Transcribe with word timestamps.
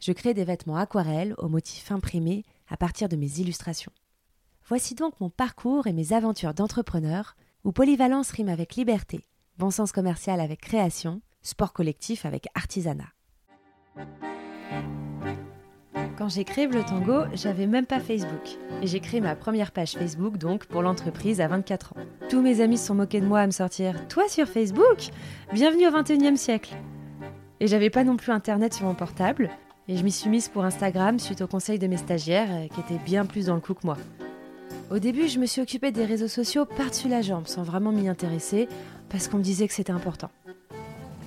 Je 0.00 0.12
crée 0.12 0.32
des 0.32 0.44
vêtements 0.44 0.78
aquarelles 0.78 1.34
aux 1.36 1.48
motifs 1.48 1.92
imprimés 1.92 2.44
à 2.68 2.78
partir 2.78 3.08
de 3.08 3.16
mes 3.16 3.38
illustrations. 3.38 3.92
Voici 4.66 4.94
donc 4.94 5.20
mon 5.20 5.28
parcours 5.28 5.86
et 5.86 5.92
mes 5.92 6.14
aventures 6.14 6.54
d'entrepreneur, 6.54 7.36
où 7.64 7.72
polyvalence 7.72 8.30
rime 8.30 8.48
avec 8.48 8.76
liberté, 8.76 9.26
bon 9.58 9.70
sens 9.70 9.92
commercial 9.92 10.40
avec 10.40 10.62
création, 10.62 11.20
sport 11.42 11.74
collectif 11.74 12.24
avec 12.24 12.46
artisanat. 12.54 13.12
Quand 16.16 16.28
j'ai 16.28 16.44
créé 16.44 16.66
Bleu 16.66 16.82
Tango, 16.82 17.24
j'avais 17.34 17.66
même 17.66 17.86
pas 17.86 18.00
Facebook. 18.00 18.58
Et 18.82 18.86
j'ai 18.86 19.00
créé 19.00 19.20
ma 19.20 19.36
première 19.36 19.72
page 19.72 19.92
Facebook 19.92 20.38
donc 20.38 20.66
pour 20.66 20.80
l'entreprise 20.80 21.40
à 21.42 21.48
24 21.48 21.92
ans. 21.92 22.00
Tous 22.30 22.40
mes 22.40 22.62
amis 22.62 22.78
se 22.78 22.86
sont 22.86 22.94
moqués 22.94 23.20
de 23.20 23.26
moi 23.26 23.40
à 23.40 23.46
me 23.46 23.50
sortir 23.50 24.06
Toi 24.08 24.28
sur 24.28 24.46
Facebook? 24.46 25.08
Bienvenue 25.52 25.88
au 25.88 25.90
21e 25.90 26.36
siècle 26.36 26.74
Et 27.58 27.66
j'avais 27.66 27.90
pas 27.90 28.04
non 28.04 28.16
plus 28.16 28.32
internet 28.32 28.72
sur 28.74 28.86
mon 28.86 28.94
portable, 28.94 29.50
et 29.88 29.96
je 29.96 30.04
m'y 30.04 30.12
suis 30.12 30.30
mise 30.30 30.48
pour 30.48 30.64
Instagram 30.64 31.18
suite 31.18 31.40
au 31.42 31.46
conseil 31.46 31.78
de 31.78 31.86
mes 31.86 31.96
stagiaires 31.96 32.48
euh, 32.50 32.68
qui 32.68 32.80
étaient 32.80 33.02
bien 33.04 33.26
plus 33.26 33.46
dans 33.46 33.54
le 33.54 33.60
coup 33.60 33.74
que 33.74 33.84
moi. 33.86 33.96
Au 34.90 34.98
début, 34.98 35.28
je 35.28 35.38
me 35.38 35.46
suis 35.46 35.60
occupée 35.60 35.92
des 35.92 36.04
réseaux 36.04 36.28
sociaux 36.28 36.64
par-dessus 36.64 37.08
la 37.08 37.22
jambe, 37.22 37.46
sans 37.46 37.62
vraiment 37.62 37.92
m'y 37.92 38.08
intéresser, 38.08 38.68
parce 39.08 39.28
qu'on 39.28 39.38
me 39.38 39.42
disait 39.42 39.68
que 39.68 39.74
c'était 39.74 39.92
important. 39.92 40.30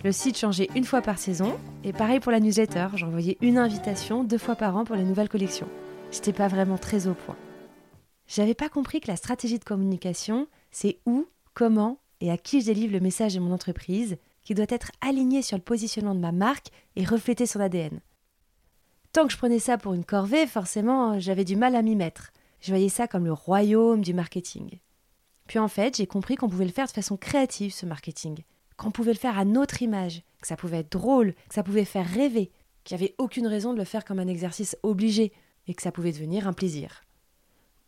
Le 0.03 0.11
site 0.11 0.37
changeait 0.37 0.69
une 0.75 0.83
fois 0.83 1.01
par 1.01 1.17
saison, 1.17 1.53
et 1.85 1.93
pareil 1.93 2.19
pour 2.19 2.31
la 2.31 2.41
newsletter, 2.41 2.87
j'envoyais 2.95 3.37
une 3.41 3.57
invitation 3.57 4.25
deux 4.25 4.37
fois 4.37 4.55
par 4.55 4.75
an 4.75 4.83
pour 4.83 4.97
les 4.97 5.05
nouvelles 5.05 5.29
collections. 5.29 5.69
J'étais 6.11 6.33
pas 6.33 6.49
vraiment 6.49 6.77
très 6.77 7.07
au 7.07 7.13
point. 7.13 7.37
J'avais 8.27 8.53
pas 8.53 8.69
compris 8.69 8.99
que 8.99 9.07
la 9.07 9.15
stratégie 9.15 9.59
de 9.59 9.63
communication, 9.63 10.47
c'est 10.71 10.99
où, 11.05 11.25
comment 11.53 11.99
et 12.19 12.31
à 12.31 12.37
qui 12.37 12.61
je 12.61 12.67
délivre 12.67 12.93
le 12.93 12.99
message 12.99 13.35
de 13.35 13.39
mon 13.39 13.53
entreprise, 13.53 14.17
qui 14.43 14.55
doit 14.55 14.65
être 14.69 14.91
aligné 15.01 15.41
sur 15.41 15.57
le 15.57 15.63
positionnement 15.63 16.15
de 16.15 16.19
ma 16.19 16.31
marque 16.31 16.67
et 16.95 17.05
refléter 17.05 17.45
son 17.45 17.59
ADN. 17.59 17.99
Tant 19.13 19.27
que 19.27 19.31
je 19.31 19.37
prenais 19.37 19.59
ça 19.59 19.77
pour 19.77 19.93
une 19.93 20.05
corvée, 20.05 20.47
forcément, 20.47 21.19
j'avais 21.19 21.43
du 21.45 21.55
mal 21.55 21.75
à 21.75 21.83
m'y 21.83 21.95
mettre. 21.95 22.31
Je 22.61 22.71
voyais 22.71 22.89
ça 22.89 23.07
comme 23.07 23.25
le 23.25 23.33
royaume 23.33 24.01
du 24.01 24.11
marketing. 24.11 24.79
Puis 25.45 25.59
en 25.59 25.67
fait, 25.67 25.97
j'ai 25.97 26.07
compris 26.07 26.35
qu'on 26.35 26.49
pouvait 26.49 26.65
le 26.65 26.71
faire 26.71 26.87
de 26.87 26.91
façon 26.91 27.15
créative, 27.15 27.71
ce 27.71 27.85
marketing. 27.85 28.43
Qu'on 28.75 28.89
pouvait 28.89 29.13
le 29.13 29.19
faire 29.19 29.37
à 29.37 29.45
notre 29.45 29.83
image, 29.83 30.23
que 30.41 30.47
ça 30.47 30.55
pouvait 30.55 30.79
être 30.79 30.91
drôle, 30.91 31.35
que 31.47 31.53
ça 31.53 31.61
pouvait 31.61 31.85
faire 31.85 32.07
rêver, 32.07 32.49
qu'il 32.83 32.97
n'y 32.97 33.03
avait 33.03 33.13
aucune 33.19 33.45
raison 33.45 33.73
de 33.73 33.77
le 33.77 33.83
faire 33.83 34.03
comme 34.03 34.17
un 34.17 34.27
exercice 34.27 34.75
obligé 34.81 35.31
et 35.67 35.75
que 35.75 35.83
ça 35.83 35.91
pouvait 35.91 36.11
devenir 36.11 36.47
un 36.47 36.53
plaisir. 36.53 37.03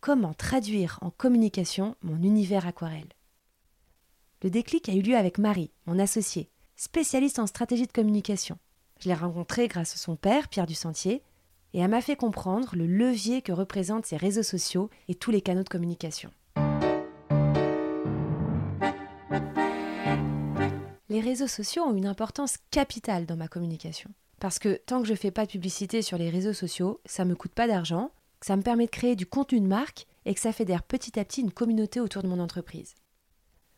Comment 0.00 0.32
traduire 0.32 1.00
en 1.02 1.10
communication 1.10 1.96
mon 2.02 2.22
univers 2.22 2.68
aquarelle? 2.68 3.12
Le 4.44 4.50
déclic 4.50 4.88
a 4.88 4.92
eu 4.92 5.02
lieu 5.02 5.16
avec 5.16 5.38
Marie, 5.38 5.72
mon 5.86 5.98
associée, 5.98 6.50
spécialiste 6.76 7.40
en 7.40 7.48
stratégie 7.48 7.88
de 7.88 7.92
communication. 7.92 8.58
Je 9.00 9.08
l'ai 9.08 9.14
rencontrée 9.14 9.68
grâce 9.68 9.94
à 9.94 9.98
son 9.98 10.16
père, 10.16 10.48
Pierre 10.48 10.66
Dusentier, 10.66 11.22
et 11.74 11.80
elle 11.80 11.90
m'a 11.90 12.00
fait 12.00 12.16
comprendre 12.16 12.74
le 12.74 12.86
levier 12.86 13.42
que 13.42 13.52
représentent 13.52 14.06
ces 14.06 14.16
réseaux 14.16 14.42
sociaux 14.42 14.88
et 15.08 15.14
tous 15.14 15.30
les 15.30 15.42
canaux 15.42 15.62
de 15.62 15.68
communication. 15.68 16.30
Les 21.08 21.20
réseaux 21.20 21.46
sociaux 21.46 21.82
ont 21.84 21.94
une 21.94 22.06
importance 22.06 22.56
capitale 22.70 23.26
dans 23.26 23.36
ma 23.36 23.48
communication. 23.48 24.10
Parce 24.40 24.58
que 24.58 24.80
tant 24.86 25.00
que 25.00 25.06
je 25.06 25.12
ne 25.12 25.18
fais 25.18 25.30
pas 25.30 25.46
de 25.46 25.50
publicité 25.50 26.02
sur 26.02 26.18
les 26.18 26.30
réseaux 26.30 26.52
sociaux, 26.52 27.00
ça 27.04 27.24
ne 27.24 27.30
me 27.30 27.36
coûte 27.36 27.52
pas 27.52 27.66
d'argent, 27.66 28.10
ça 28.40 28.56
me 28.56 28.62
permet 28.62 28.86
de 28.86 28.90
créer 28.90 29.16
du 29.16 29.26
contenu 29.26 29.60
de 29.60 29.66
marque 29.66 30.06
et 30.24 30.34
que 30.34 30.40
ça 30.40 30.52
fédère 30.52 30.82
petit 30.82 31.18
à 31.18 31.24
petit 31.24 31.40
une 31.40 31.52
communauté 31.52 32.00
autour 32.00 32.22
de 32.22 32.28
mon 32.28 32.40
entreprise. 32.40 32.94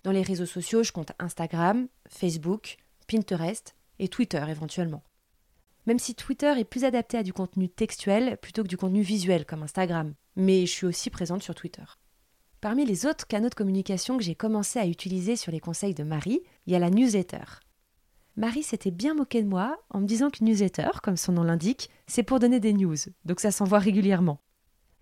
Dans 0.04 0.12
les 0.12 0.22
réseaux 0.22 0.46
sociaux, 0.46 0.82
je 0.82 0.92
compte 0.92 1.12
Instagram, 1.18 1.88
Facebook, 2.08 2.76
Pinterest 3.06 3.74
et 3.98 4.08
Twitter 4.08 4.44
éventuellement 4.48 5.02
même 5.88 5.98
si 5.98 6.14
Twitter 6.14 6.52
est 6.58 6.66
plus 6.66 6.84
adapté 6.84 7.16
à 7.16 7.22
du 7.22 7.32
contenu 7.32 7.70
textuel 7.70 8.36
plutôt 8.42 8.62
que 8.62 8.68
du 8.68 8.76
contenu 8.76 9.00
visuel 9.00 9.46
comme 9.46 9.62
Instagram. 9.62 10.12
Mais 10.36 10.66
je 10.66 10.70
suis 10.70 10.86
aussi 10.86 11.08
présente 11.08 11.42
sur 11.42 11.54
Twitter. 11.54 11.82
Parmi 12.60 12.84
les 12.84 13.06
autres 13.06 13.26
canaux 13.26 13.48
de 13.48 13.54
communication 13.54 14.18
que 14.18 14.22
j'ai 14.22 14.34
commencé 14.34 14.78
à 14.78 14.86
utiliser 14.86 15.34
sur 15.34 15.50
les 15.50 15.60
conseils 15.60 15.94
de 15.94 16.04
Marie, 16.04 16.42
il 16.66 16.74
y 16.74 16.76
a 16.76 16.78
la 16.78 16.90
newsletter. 16.90 17.62
Marie 18.36 18.64
s'était 18.64 18.90
bien 18.90 19.14
moquée 19.14 19.42
de 19.42 19.48
moi 19.48 19.78
en 19.88 20.00
me 20.00 20.06
disant 20.06 20.28
qu'une 20.28 20.48
newsletter, 20.48 20.90
comme 21.02 21.16
son 21.16 21.32
nom 21.32 21.42
l'indique, 21.42 21.88
c'est 22.06 22.22
pour 22.22 22.38
donner 22.38 22.60
des 22.60 22.74
news, 22.74 22.96
donc 23.24 23.40
ça 23.40 23.50
s'envoie 23.50 23.78
régulièrement. 23.78 24.42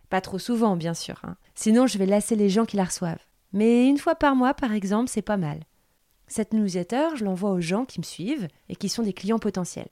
Pas 0.09 0.21
trop 0.21 0.39
souvent, 0.39 0.77
bien 0.77 0.95
sûr, 0.95 1.21
hein. 1.25 1.37
sinon 1.57 1.89
je 1.89 1.99
vais 1.99 2.07
lasser 2.07 2.37
les 2.37 2.49
gens 2.49 2.65
qui 2.65 2.77
la 2.77 2.85
reçoivent. 2.85 3.27
Mais 3.53 3.89
une 3.89 3.99
fois 3.99 4.15
par 4.15 4.37
mois, 4.37 4.55
par 4.55 4.73
exemple, 4.73 5.11
c'est 5.11 5.21
pas 5.21 5.37
mal. 5.37 5.65
Cette 6.29 6.53
newsletter, 6.53 7.17
je 7.17 7.25
l'envoie 7.25 7.51
aux 7.51 7.61
gens 7.61 7.85
qui 7.85 7.99
me 7.99 8.05
suivent 8.05 8.47
et 8.69 8.77
qui 8.77 8.89
sont 8.89 9.03
des 9.03 9.13
clients 9.13 9.41
potentiels. 9.41 9.89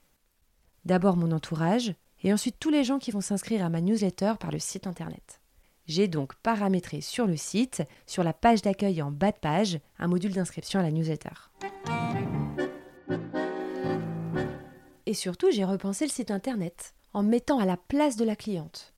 D'abord 0.84 1.16
mon 1.16 1.32
entourage, 1.32 1.94
et 2.22 2.32
ensuite 2.32 2.56
tous 2.60 2.70
les 2.70 2.84
gens 2.84 2.98
qui 2.98 3.10
vont 3.10 3.20
s'inscrire 3.20 3.64
à 3.64 3.70
ma 3.70 3.80
newsletter 3.80 4.34
par 4.38 4.50
le 4.50 4.58
site 4.58 4.86
internet. 4.86 5.40
J'ai 5.86 6.08
donc 6.08 6.34
paramétré 6.36 7.00
sur 7.00 7.26
le 7.26 7.36
site, 7.36 7.82
sur 8.06 8.22
la 8.22 8.32
page 8.32 8.62
d'accueil 8.62 9.02
en 9.02 9.10
bas 9.10 9.32
de 9.32 9.38
page, 9.38 9.78
un 9.98 10.08
module 10.08 10.32
d'inscription 10.32 10.80
à 10.80 10.82
la 10.82 10.90
newsletter. 10.90 11.30
Et 15.06 15.14
surtout, 15.14 15.50
j'ai 15.50 15.64
repensé 15.64 16.06
le 16.06 16.10
site 16.10 16.30
internet 16.30 16.94
en 17.12 17.22
mettant 17.22 17.58
à 17.58 17.66
la 17.66 17.76
place 17.76 18.16
de 18.16 18.24
la 18.24 18.36
cliente. 18.36 18.94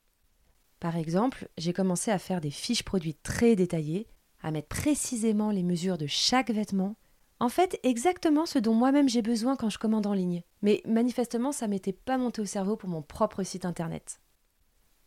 Par 0.81 0.97
exemple, 0.97 1.49
j'ai 1.59 1.73
commencé 1.73 2.11
à 2.11 2.19
faire 2.19 2.41
des 2.41 2.51
fiches 2.51 2.85
produits 2.85 3.15
très 3.15 3.57
détaillées, 3.57 4.09
à 4.43 4.51
mettre 4.51 4.69
précisément 4.69 5.51
les 5.51 5.63
mesures 5.63 5.99
de 5.99 6.07
chaque 6.07 6.51
vêtement 6.51 6.97
en 7.39 7.51
fait, 7.51 7.79
exactement 7.83 8.47
ce 8.47 8.59
dont 8.59 8.73
moi-même 8.73 9.11
j'ai 9.11 9.21
besoin 9.21 9.57
quand 9.57 9.69
je 9.69 9.79
commande 9.79 10.07
en 10.07 10.15
ligne. 10.15 10.43
Mais 10.63 10.81
manifestement, 10.87 11.53
ça 11.53 11.69
m'était 11.69 11.93
pas 11.93 12.17
monté 12.17 12.41
au 12.41 12.47
cerveau 12.47 12.77
pour 12.77 12.89
mon 12.89 13.03
propre 13.03 13.43
site 13.43 13.67
internet. 13.67 14.21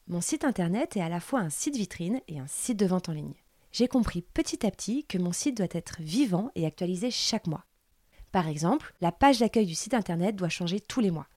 Mon 0.07 0.21
site 0.21 0.43
internet 0.43 0.95
est 0.95 1.01
à 1.01 1.09
la 1.09 1.19
fois 1.19 1.39
un 1.39 1.49
site 1.49 1.75
vitrine 1.75 2.21
et 2.27 2.39
un 2.39 2.47
site 2.47 2.77
de 2.77 2.85
vente 2.85 3.09
en 3.09 3.13
ligne. 3.13 3.33
J'ai 3.71 3.87
compris 3.87 4.21
petit 4.21 4.65
à 4.65 4.71
petit 4.71 5.05
que 5.05 5.17
mon 5.17 5.31
site 5.31 5.57
doit 5.57 5.67
être 5.71 5.97
vivant 6.01 6.51
et 6.55 6.65
actualisé 6.65 7.09
chaque 7.09 7.47
mois. 7.47 7.65
Par 8.31 8.47
exemple, 8.47 8.93
la 9.01 9.11
page 9.11 9.39
d'accueil 9.39 9.65
du 9.65 9.75
site 9.75 9.95
internet 9.95 10.35
doit 10.35 10.49
changer 10.49 10.79
tous 10.79 11.01
les 11.01 11.11
mois. 11.11 11.27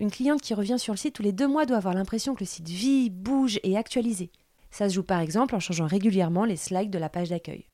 Une 0.00 0.10
cliente 0.10 0.42
qui 0.42 0.54
revient 0.54 0.78
sur 0.78 0.92
le 0.92 0.98
site 0.98 1.14
tous 1.14 1.22
les 1.22 1.32
deux 1.32 1.46
mois 1.46 1.66
doit 1.66 1.76
avoir 1.76 1.94
l'impression 1.94 2.34
que 2.34 2.40
le 2.40 2.46
site 2.46 2.68
vit, 2.68 3.10
bouge 3.10 3.60
et 3.62 3.72
est 3.72 3.76
actualisé. 3.76 4.32
Ça 4.72 4.88
se 4.88 4.94
joue 4.94 5.04
par 5.04 5.20
exemple 5.20 5.54
en 5.54 5.60
changeant 5.60 5.86
régulièrement 5.86 6.44
les 6.44 6.56
slides 6.56 6.90
de 6.90 6.98
la 6.98 7.08
page 7.08 7.28
d'accueil. 7.28 7.68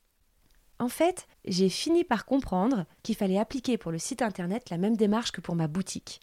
En 0.80 0.88
fait, 0.88 1.28
j'ai 1.44 1.68
fini 1.68 2.04
par 2.04 2.24
comprendre 2.24 2.86
qu'il 3.02 3.14
fallait 3.14 3.38
appliquer 3.38 3.76
pour 3.76 3.92
le 3.92 3.98
site 3.98 4.22
internet 4.22 4.70
la 4.70 4.78
même 4.78 4.96
démarche 4.96 5.30
que 5.30 5.42
pour 5.42 5.54
ma 5.54 5.68
boutique. 5.68 6.20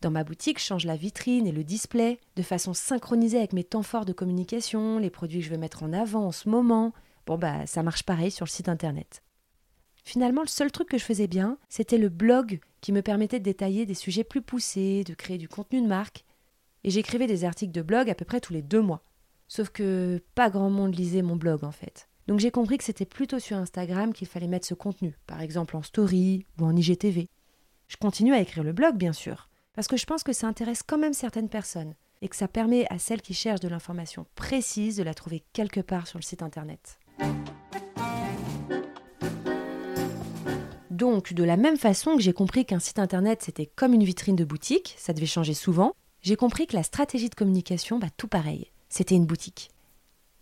Dans 0.00 0.12
ma 0.12 0.22
boutique, 0.22 0.60
je 0.60 0.64
change 0.64 0.86
la 0.86 0.94
vitrine 0.94 1.44
et 1.44 1.52
le 1.52 1.64
display 1.64 2.20
de 2.36 2.42
façon 2.42 2.72
synchronisée 2.72 3.38
avec 3.38 3.52
mes 3.52 3.64
temps 3.64 3.82
forts 3.82 4.04
de 4.04 4.12
communication, 4.12 5.00
les 5.00 5.10
produits 5.10 5.40
que 5.40 5.46
je 5.46 5.50
veux 5.50 5.58
mettre 5.58 5.82
en 5.82 5.92
avant 5.92 6.26
en 6.26 6.30
ce 6.30 6.48
moment. 6.48 6.92
Bon 7.26 7.36
bah 7.36 7.66
ça 7.66 7.82
marche 7.82 8.04
pareil 8.04 8.30
sur 8.30 8.44
le 8.44 8.50
site 8.50 8.68
internet. 8.68 9.24
Finalement, 10.04 10.42
le 10.42 10.46
seul 10.46 10.70
truc 10.70 10.88
que 10.88 10.98
je 10.98 11.04
faisais 11.04 11.26
bien, 11.26 11.58
c'était 11.68 11.98
le 11.98 12.08
blog 12.08 12.60
qui 12.80 12.92
me 12.92 13.02
permettait 13.02 13.40
de 13.40 13.44
détailler 13.44 13.86
des 13.86 13.94
sujets 13.94 14.22
plus 14.22 14.40
poussés, 14.40 15.02
de 15.02 15.14
créer 15.14 15.36
du 15.36 15.48
contenu 15.48 15.82
de 15.82 15.88
marque. 15.88 16.24
Et 16.84 16.90
j'écrivais 16.90 17.26
des 17.26 17.44
articles 17.44 17.72
de 17.72 17.82
blog 17.82 18.08
à 18.08 18.14
peu 18.14 18.24
près 18.24 18.40
tous 18.40 18.52
les 18.52 18.62
deux 18.62 18.82
mois. 18.82 19.02
Sauf 19.48 19.70
que 19.70 20.22
pas 20.36 20.48
grand 20.48 20.70
monde 20.70 20.94
lisait 20.94 21.22
mon 21.22 21.34
blog 21.34 21.64
en 21.64 21.72
fait. 21.72 22.08
Donc 22.26 22.40
j'ai 22.40 22.50
compris 22.50 22.76
que 22.76 22.84
c'était 22.84 23.04
plutôt 23.04 23.38
sur 23.38 23.56
Instagram 23.56 24.12
qu'il 24.12 24.26
fallait 24.26 24.48
mettre 24.48 24.66
ce 24.66 24.74
contenu, 24.74 25.16
par 25.26 25.40
exemple 25.40 25.76
en 25.76 25.82
story 25.82 26.44
ou 26.58 26.64
en 26.64 26.74
IGTV. 26.74 27.28
Je 27.86 27.96
continue 27.96 28.34
à 28.34 28.40
écrire 28.40 28.64
le 28.64 28.72
blog, 28.72 28.96
bien 28.96 29.12
sûr, 29.12 29.48
parce 29.74 29.86
que 29.86 29.96
je 29.96 30.06
pense 30.06 30.24
que 30.24 30.32
ça 30.32 30.48
intéresse 30.48 30.82
quand 30.82 30.98
même 30.98 31.12
certaines 31.12 31.48
personnes 31.48 31.94
et 32.22 32.28
que 32.28 32.34
ça 32.34 32.48
permet 32.48 32.86
à 32.90 32.98
celles 32.98 33.22
qui 33.22 33.34
cherchent 33.34 33.60
de 33.60 33.68
l'information 33.68 34.26
précise 34.34 34.96
de 34.96 35.04
la 35.04 35.14
trouver 35.14 35.44
quelque 35.52 35.80
part 35.80 36.08
sur 36.08 36.18
le 36.18 36.24
site 36.24 36.42
internet. 36.42 36.98
Donc, 40.90 41.34
de 41.34 41.44
la 41.44 41.56
même 41.56 41.76
façon 41.76 42.16
que 42.16 42.22
j'ai 42.22 42.32
compris 42.32 42.64
qu'un 42.64 42.80
site 42.80 42.98
internet 42.98 43.42
c'était 43.42 43.66
comme 43.66 43.92
une 43.92 44.02
vitrine 44.02 44.34
de 44.34 44.44
boutique, 44.44 44.96
ça 44.98 45.12
devait 45.12 45.26
changer 45.26 45.54
souvent, 45.54 45.92
j'ai 46.22 46.36
compris 46.36 46.66
que 46.66 46.74
la 46.74 46.82
stratégie 46.82 47.28
de 47.28 47.34
communication, 47.36 48.00
bah 48.00 48.08
tout 48.16 48.28
pareil, 48.28 48.72
c'était 48.88 49.14
une 49.14 49.26
boutique. 49.26 49.70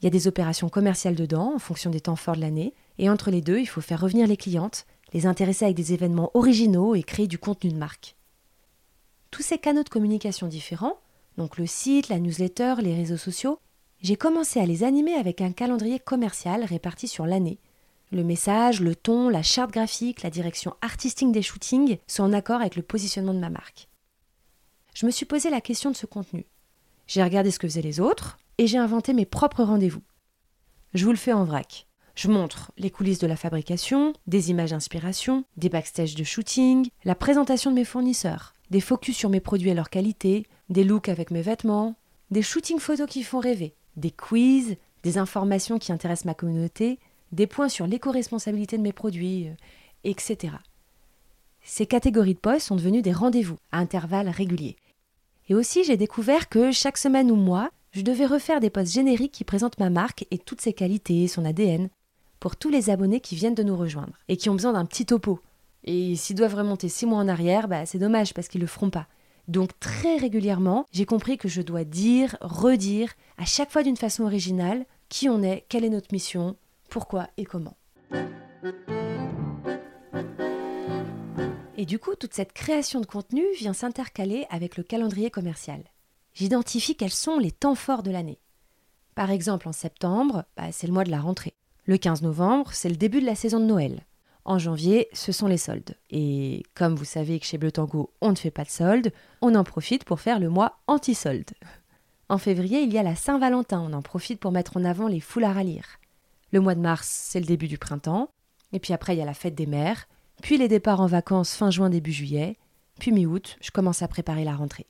Il 0.05 0.09
y 0.09 0.09
a 0.09 0.11
des 0.11 0.29
opérations 0.29 0.69
commerciales 0.69 1.15
dedans, 1.15 1.55
en 1.55 1.59
fonction 1.59 1.89
des 1.89 2.03
temps 2.03 2.15
forts 2.15 2.37
de 2.37 2.43
l'année, 2.43 2.75
et 2.99 3.09
entre 3.09 3.31
les 3.31 3.41
deux, 3.41 3.59
il 3.59 3.65
faut 3.65 3.81
faire 3.81 4.03
revenir 4.03 4.27
les 4.27 4.37
clientes, 4.37 4.85
les 5.15 5.25
intéresser 5.25 5.65
avec 5.65 5.79
des 5.79 5.95
événements 5.95 6.31
originaux 6.35 6.95
et 6.95 7.03
créer 7.03 7.27
du 7.27 7.39
contenu 7.39 7.71
de 7.71 7.79
marque. 7.79 8.15
Tous 9.31 9.41
ces 9.41 9.57
canaux 9.57 9.83
de 9.83 9.89
communication 9.89 10.47
différents, 10.47 10.99
donc 11.39 11.57
le 11.57 11.65
site, 11.65 12.11
la 12.11 12.19
newsletter, 12.19 12.75
les 12.83 12.95
réseaux 12.95 13.17
sociaux, 13.17 13.61
j'ai 14.03 14.17
commencé 14.17 14.61
à 14.61 14.67
les 14.67 14.85
animer 14.85 15.15
avec 15.15 15.41
un 15.41 15.53
calendrier 15.53 15.99
commercial 15.99 16.65
réparti 16.65 17.09
sur 17.09 17.25
l'année. 17.25 17.59
Le 18.13 18.25
message, 18.25 18.83
le 18.83 18.95
ton, 18.95 19.31
la 19.31 19.43
charte 19.43 19.71
graphique, 19.71 20.21
la 20.21 20.29
direction 20.29 20.75
artistique 20.83 21.33
des 21.33 21.41
shootings 21.41 21.97
sont 22.07 22.25
en 22.25 22.35
accord 22.35 22.61
avec 22.61 22.77
le 22.77 22.83
positionnement 22.83 23.33
de 23.33 23.39
ma 23.39 23.49
marque. 23.49 23.89
Je 24.93 25.07
me 25.07 25.11
suis 25.11 25.25
posé 25.25 25.49
la 25.49 25.63
question 25.63 25.91
de 25.91 25.97
ce 25.97 26.05
contenu. 26.05 26.45
J'ai 27.07 27.23
regardé 27.23 27.51
ce 27.51 27.59
que 27.59 27.67
faisaient 27.67 27.81
les 27.81 28.01
autres 28.01 28.37
et 28.59 28.67
j'ai 28.67 28.79
inventé 28.79 29.13
mes 29.13 29.27
propres 29.27 29.65
rendez-vous. 29.65 30.03
Je 30.95 31.05
vous 31.05 31.11
le 31.11 31.17
fais 31.17 31.33
en 31.33 31.45
vrac. 31.45 31.87
Je 32.15 32.29
montre 32.29 32.71
les 32.79 32.91
coulisses 32.91 33.19
de 33.19 33.27
la 33.27 33.37
fabrication, 33.37 34.13
des 34.27 34.51
images 34.51 34.71
d'inspiration, 34.71 35.45
des 35.57 35.69
backstage 35.69 36.15
de 36.15 36.23
shooting, 36.23 36.89
la 37.05 37.17
présentation 37.17 37.71
de 37.71 37.77
mes 37.77 37.85
fournisseurs, 37.85 38.55
des 38.71 38.81
focus 38.81 39.17
sur 39.17 39.31
mes 39.31 39.41
produits 39.41 39.71
et 39.71 39.75
leur 39.75 39.91
qualité, 39.91 40.47
des 40.69 40.85
looks 40.85 41.09
avec 41.09 41.33
mes 41.33 41.43
vêtements, 41.43 41.97
des 42.31 42.43
shootings 42.43 42.79
photos 42.79 43.09
qui 43.09 43.25
font 43.25 43.41
rêver, 43.41 43.75
des 43.97 44.13
quiz, 44.13 44.77
des 45.03 45.19
informations 45.19 45.79
qui 45.79 45.93
intéressent 45.93 46.27
ma 46.27 46.35
communauté, 46.35 47.01
des 47.33 47.49
points 47.49 47.69
sur 47.69 47.87
l'éco-responsabilité 47.87 48.79
de 48.79 48.83
mes 48.83 48.93
produits, 48.93 49.49
euh, 49.49 49.55
etc. 50.05 50.55
Ces 51.63 51.87
catégories 51.87 52.35
de 52.35 52.39
posts 52.39 52.69
sont 52.69 52.77
devenues 52.77 53.03
des 53.03 53.13
rendez-vous 53.13 53.57
à 53.73 53.79
intervalles 53.79 54.29
réguliers. 54.29 54.77
Et 55.49 55.55
aussi, 55.55 55.83
j'ai 55.85 55.97
découvert 55.97 56.49
que 56.49 56.71
chaque 56.71 56.97
semaine 56.97 57.31
ou 57.31 57.37
mois, 57.37 57.71
je 57.95 58.03
devais 58.03 58.27
refaire 58.27 58.59
des 58.59 58.71
posts 58.71 58.93
génériques 58.93 59.33
qui 59.33 59.45
présentent 59.45 59.79
ma 59.79 59.89
marque 59.89 60.27
et 60.33 60.39
toutes 60.39 60.61
ses 60.61 60.73
qualités, 60.73 61.29
son 61.29 61.45
ADN, 61.45 61.89
pour 62.41 62.57
tous 62.57 62.69
les 62.69 62.91
abonnés 62.91 63.21
qui 63.21 63.37
viennent 63.37 63.55
de 63.55 63.63
nous 63.63 63.77
rejoindre 63.77 64.19
et 64.29 64.37
qui 64.37 64.51
ont 64.51 64.55
besoin 64.55 64.73
d'un 64.73 64.85
petit 64.85 65.07
topo. 65.07 65.41
Et 65.85 66.17
s'ils 66.17 66.35
doivent 66.35 66.57
remonter 66.57 66.89
six 66.89 67.07
mois 67.07 67.21
en 67.21 67.29
arrière, 67.29 67.69
bah, 67.69 67.87
c'est 67.87 68.01
dommage 68.01 68.35
parce 68.35 68.49
qu'ils 68.49 68.61
le 68.61 68.67
feront 68.67 68.91
pas. 68.91 69.07
Donc 69.47 69.79
très 69.79 70.17
régulièrement, 70.17 70.87
j'ai 70.91 71.07
compris 71.07 71.39
que 71.39 71.49
je 71.49 71.63
dois 71.63 71.85
dire, 71.85 72.37
redire, 72.41 73.13
à 73.39 73.45
chaque 73.45 73.71
fois 73.71 73.85
d'une 73.85 73.97
façon 73.97 74.25
originale, 74.25 74.87
qui 75.09 75.29
on 75.29 75.43
est, 75.43 75.65
quelle 75.69 75.85
est 75.85 75.91
notre 75.91 76.13
mission, 76.13 76.57
pourquoi 76.91 77.29
et 77.37 77.45
comment. 77.45 77.77
Et 81.77 81.87
du 81.87 82.01
coup, 82.01 82.17
toute 82.17 82.35
cette 82.35 82.55
création 82.55 83.01
de 83.01 83.07
contenu 83.07 83.45
vient 83.57 83.75
s'intercaler 83.75 84.47
avec 84.51 84.77
le 84.77 84.83
calendrier 84.83 85.31
commercial. 85.31 85.85
J'identifie 86.35 86.97
quels 86.97 87.11
sont 87.11 87.39
les 87.39 87.53
temps 87.53 87.77
forts 87.77 88.03
de 88.03 88.11
l'année. 88.11 88.41
Par 89.15 89.31
exemple, 89.31 89.69
en 89.69 89.73
septembre, 89.73 90.45
bah, 90.57 90.73
c'est 90.73 90.89
le 90.89 90.93
mois 90.93 91.05
de 91.05 91.11
la 91.13 91.21
rentrée. 91.21 91.55
Le 91.85 91.97
15 91.97 92.23
novembre, 92.23 92.73
c'est 92.73 92.89
le 92.89 92.97
début 92.97 93.21
de 93.21 93.27
la 93.27 93.37
saison 93.37 93.61
de 93.61 93.67
Noël. 93.67 94.01
En 94.45 94.59
janvier, 94.59 95.09
ce 95.13 95.31
sont 95.31 95.47
les 95.47 95.59
soldes. 95.59 95.97
Et 96.11 96.65
comme 96.75 96.97
vous 96.97 97.05
savez 97.05 97.39
que 97.39 97.47
chez 97.47 97.57
Bleu 97.57 97.71
Tango, 97.71 98.13
on 98.21 98.31
ne 98.31 98.37
fait 98.37 98.51
pas 98.51 98.65
de 98.65 98.69
soldes, 98.69 99.13
on 99.43 99.55
en 99.55 99.63
profite 99.63 100.05
pour 100.05 100.21
faire 100.21 100.41
le 100.41 100.49
mois 100.49 100.81
anti-soldes. 100.89 101.53
En 102.29 102.39
février, 102.39 102.83
il 102.83 102.93
y 102.93 102.99
a 102.99 103.05
la 103.05 103.15
Saint-Valentin, 103.15 103.81
on 103.81 103.93
en 103.93 104.03
profite 104.03 104.41
pour 104.41 104.51
mettre 104.51 104.77
en 104.77 104.85
avant 104.85 105.07
les 105.07 105.21
foulards 105.21 105.59
à 105.59 105.63
lire. 105.63 106.01
Le 106.51 106.61
mois 106.61 106.75
de 106.75 106.81
mars, 106.81 107.09
c'est 107.09 107.41
le 107.41 107.47
début 107.47 107.69
du 107.69 107.79
printemps, 107.79 108.29
et 108.73 108.81
puis 108.81 108.93
après, 108.93 109.15
il 109.15 109.19
y 109.19 109.23
a 109.23 109.27
la 109.27 109.35
fête 109.35 109.55
des 109.55 109.67
mères, 109.67 110.09
puis 110.43 110.59
les 110.59 110.69
départs 110.69 111.01
en 111.01 111.07
vacances 111.07 111.55
fin 111.55 111.71
juin, 111.71 111.91
début 111.91 112.13
juillet, 112.13 112.57
puis 112.99 113.13
mi-août, 113.13 113.57
je 113.61 113.71
commence 113.71 114.03
à 114.03 114.09
préparer 114.09 114.45
la 114.45 114.57
rentrée. 114.57 114.87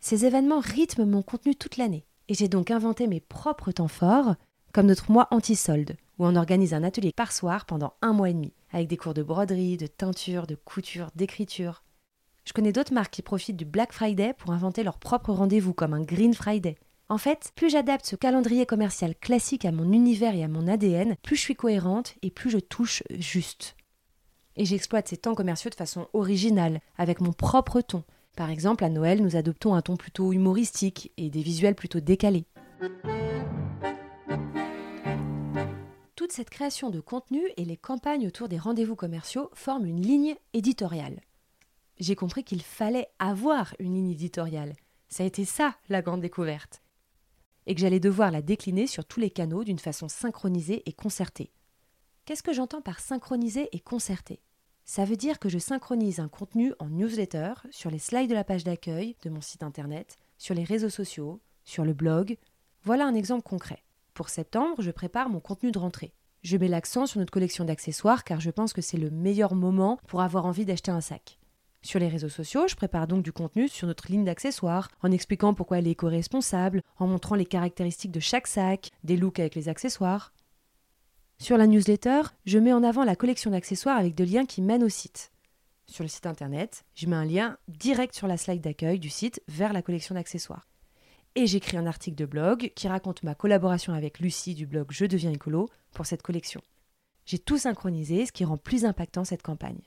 Ces 0.00 0.24
événements 0.24 0.60
rythment 0.60 1.06
mon 1.06 1.22
contenu 1.22 1.54
toute 1.54 1.76
l'année, 1.76 2.04
et 2.28 2.34
j'ai 2.34 2.48
donc 2.48 2.70
inventé 2.70 3.06
mes 3.06 3.20
propres 3.20 3.72
temps 3.72 3.88
forts, 3.88 4.36
comme 4.72 4.86
notre 4.86 5.10
mois 5.10 5.28
anti-soldes, 5.30 5.96
où 6.18 6.26
on 6.26 6.36
organise 6.36 6.74
un 6.74 6.84
atelier 6.84 7.12
par 7.12 7.32
soir 7.32 7.64
pendant 7.66 7.94
un 8.02 8.12
mois 8.12 8.30
et 8.30 8.34
demi 8.34 8.52
avec 8.72 8.88
des 8.88 8.96
cours 8.96 9.14
de 9.14 9.22
broderie, 9.22 9.76
de 9.76 9.86
teinture, 9.86 10.46
de 10.46 10.54
couture, 10.54 11.10
d'écriture. 11.14 11.82
Je 12.44 12.52
connais 12.52 12.72
d'autres 12.72 12.94
marques 12.94 13.12
qui 13.12 13.22
profitent 13.22 13.56
du 13.56 13.64
Black 13.64 13.92
Friday 13.92 14.34
pour 14.34 14.52
inventer 14.52 14.82
leur 14.82 14.98
propre 14.98 15.32
rendez-vous 15.32 15.74
comme 15.74 15.94
un 15.94 16.02
Green 16.02 16.34
Friday. 16.34 16.76
En 17.10 17.18
fait, 17.18 17.52
plus 17.54 17.70
j'adapte 17.70 18.06
ce 18.06 18.16
calendrier 18.16 18.66
commercial 18.66 19.14
classique 19.14 19.64
à 19.64 19.72
mon 19.72 19.92
univers 19.92 20.34
et 20.34 20.44
à 20.44 20.48
mon 20.48 20.66
ADN, 20.66 21.16
plus 21.22 21.36
je 21.36 21.42
suis 21.42 21.56
cohérente 21.56 22.14
et 22.22 22.30
plus 22.30 22.50
je 22.50 22.58
touche 22.58 23.02
juste. 23.10 23.76
Et 24.56 24.64
j'exploite 24.64 25.08
ces 25.08 25.16
temps 25.16 25.34
commerciaux 25.34 25.70
de 25.70 25.74
façon 25.74 26.08
originale, 26.12 26.80
avec 26.96 27.20
mon 27.20 27.32
propre 27.32 27.80
ton. 27.80 28.02
Par 28.38 28.50
exemple, 28.50 28.84
à 28.84 28.88
Noël, 28.88 29.20
nous 29.20 29.34
adoptons 29.34 29.74
un 29.74 29.82
ton 29.82 29.96
plutôt 29.96 30.32
humoristique 30.32 31.10
et 31.16 31.28
des 31.28 31.42
visuels 31.42 31.74
plutôt 31.74 31.98
décalés. 31.98 32.46
toute 36.14 36.30
cette 36.32 36.50
création 36.50 36.90
de 36.90 37.00
contenu 37.00 37.40
et 37.56 37.64
les 37.64 37.76
campagnes 37.76 38.28
autour 38.28 38.48
des 38.48 38.58
rendez-vous 38.58 38.94
commerciaux 38.94 39.50
forment 39.54 39.86
une 39.86 40.02
ligne 40.02 40.36
éditoriale. 40.52 41.20
J'ai 41.98 42.14
compris 42.14 42.44
qu'il 42.44 42.62
fallait 42.62 43.08
avoir 43.18 43.74
une 43.80 43.94
ligne 43.94 44.10
éditoriale. 44.10 44.76
Ça 45.08 45.24
a 45.24 45.26
été 45.26 45.44
ça 45.44 45.74
la 45.88 46.02
grande 46.02 46.20
découverte. 46.20 46.82
Et 47.66 47.74
que 47.74 47.80
j'allais 47.80 47.98
devoir 47.98 48.30
la 48.30 48.42
décliner 48.42 48.86
sur 48.86 49.04
tous 49.04 49.18
les 49.18 49.30
canaux 49.30 49.64
d'une 49.64 49.78
façon 49.78 50.08
synchronisée 50.08 50.82
et 50.86 50.92
concertée. 50.92 51.50
Qu'est-ce 52.24 52.42
que 52.44 52.52
j'entends 52.52 52.82
par 52.82 53.00
synchroniser 53.00 53.68
et 53.72 53.80
concerter? 53.80 54.40
Ça 54.90 55.04
veut 55.04 55.16
dire 55.16 55.38
que 55.38 55.50
je 55.50 55.58
synchronise 55.58 56.18
un 56.18 56.28
contenu 56.28 56.72
en 56.78 56.88
newsletter 56.88 57.52
sur 57.70 57.90
les 57.90 57.98
slides 57.98 58.30
de 58.30 58.34
la 58.34 58.42
page 58.42 58.64
d'accueil 58.64 59.16
de 59.22 59.28
mon 59.28 59.42
site 59.42 59.62
internet, 59.62 60.16
sur 60.38 60.54
les 60.54 60.64
réseaux 60.64 60.88
sociaux, 60.88 61.42
sur 61.62 61.84
le 61.84 61.92
blog. 61.92 62.38
Voilà 62.84 63.04
un 63.04 63.14
exemple 63.14 63.42
concret. 63.42 63.84
Pour 64.14 64.30
septembre, 64.30 64.80
je 64.80 64.90
prépare 64.90 65.28
mon 65.28 65.40
contenu 65.40 65.72
de 65.72 65.78
rentrée. 65.78 66.14
Je 66.42 66.56
mets 66.56 66.68
l'accent 66.68 67.04
sur 67.04 67.18
notre 67.20 67.30
collection 67.30 67.66
d'accessoires 67.66 68.24
car 68.24 68.40
je 68.40 68.48
pense 68.48 68.72
que 68.72 68.80
c'est 68.80 68.96
le 68.96 69.10
meilleur 69.10 69.54
moment 69.54 69.98
pour 70.06 70.22
avoir 70.22 70.46
envie 70.46 70.64
d'acheter 70.64 70.90
un 70.90 71.02
sac. 71.02 71.38
Sur 71.82 72.00
les 72.00 72.08
réseaux 72.08 72.30
sociaux, 72.30 72.66
je 72.66 72.74
prépare 72.74 73.06
donc 73.06 73.22
du 73.22 73.30
contenu 73.30 73.68
sur 73.68 73.86
notre 73.86 74.10
ligne 74.10 74.24
d'accessoires, 74.24 74.88
en 75.02 75.12
expliquant 75.12 75.52
pourquoi 75.52 75.80
elle 75.80 75.86
est 75.86 75.90
éco-responsable, 75.90 76.82
en 76.96 77.06
montrant 77.06 77.34
les 77.34 77.44
caractéristiques 77.44 78.10
de 78.10 78.20
chaque 78.20 78.46
sac, 78.46 78.90
des 79.04 79.18
looks 79.18 79.38
avec 79.38 79.54
les 79.54 79.68
accessoires. 79.68 80.32
Sur 81.40 81.56
la 81.56 81.66
newsletter, 81.66 82.22
je 82.46 82.58
mets 82.58 82.72
en 82.72 82.82
avant 82.82 83.04
la 83.04 83.16
collection 83.16 83.50
d'accessoires 83.50 83.96
avec 83.96 84.14
des 84.14 84.26
liens 84.26 84.46
qui 84.46 84.60
mènent 84.60 84.84
au 84.84 84.88
site. 84.88 85.32
Sur 85.86 86.04
le 86.04 86.08
site 86.08 86.26
internet, 86.26 86.84
je 86.94 87.06
mets 87.06 87.16
un 87.16 87.24
lien 87.24 87.56
direct 87.68 88.14
sur 88.14 88.26
la 88.26 88.36
slide 88.36 88.60
d'accueil 88.60 88.98
du 88.98 89.08
site 89.08 89.42
vers 89.48 89.72
la 89.72 89.82
collection 89.82 90.14
d'accessoires 90.14 90.66
et 91.38 91.46
j'écris 91.46 91.76
un 91.76 91.86
article 91.86 92.16
de 92.16 92.26
blog 92.26 92.72
qui 92.74 92.88
raconte 92.88 93.22
ma 93.22 93.36
collaboration 93.36 93.92
avec 93.92 94.18
Lucie 94.18 94.56
du 94.56 94.66
blog 94.66 94.88
Je 94.90 95.04
deviens 95.04 95.30
écolo 95.30 95.68
pour 95.92 96.04
cette 96.04 96.22
collection. 96.22 96.60
J'ai 97.26 97.38
tout 97.38 97.58
synchronisé, 97.58 98.26
ce 98.26 98.32
qui 98.32 98.44
rend 98.44 98.56
plus 98.56 98.84
impactant 98.84 99.24
cette 99.24 99.42
campagne. 99.42 99.80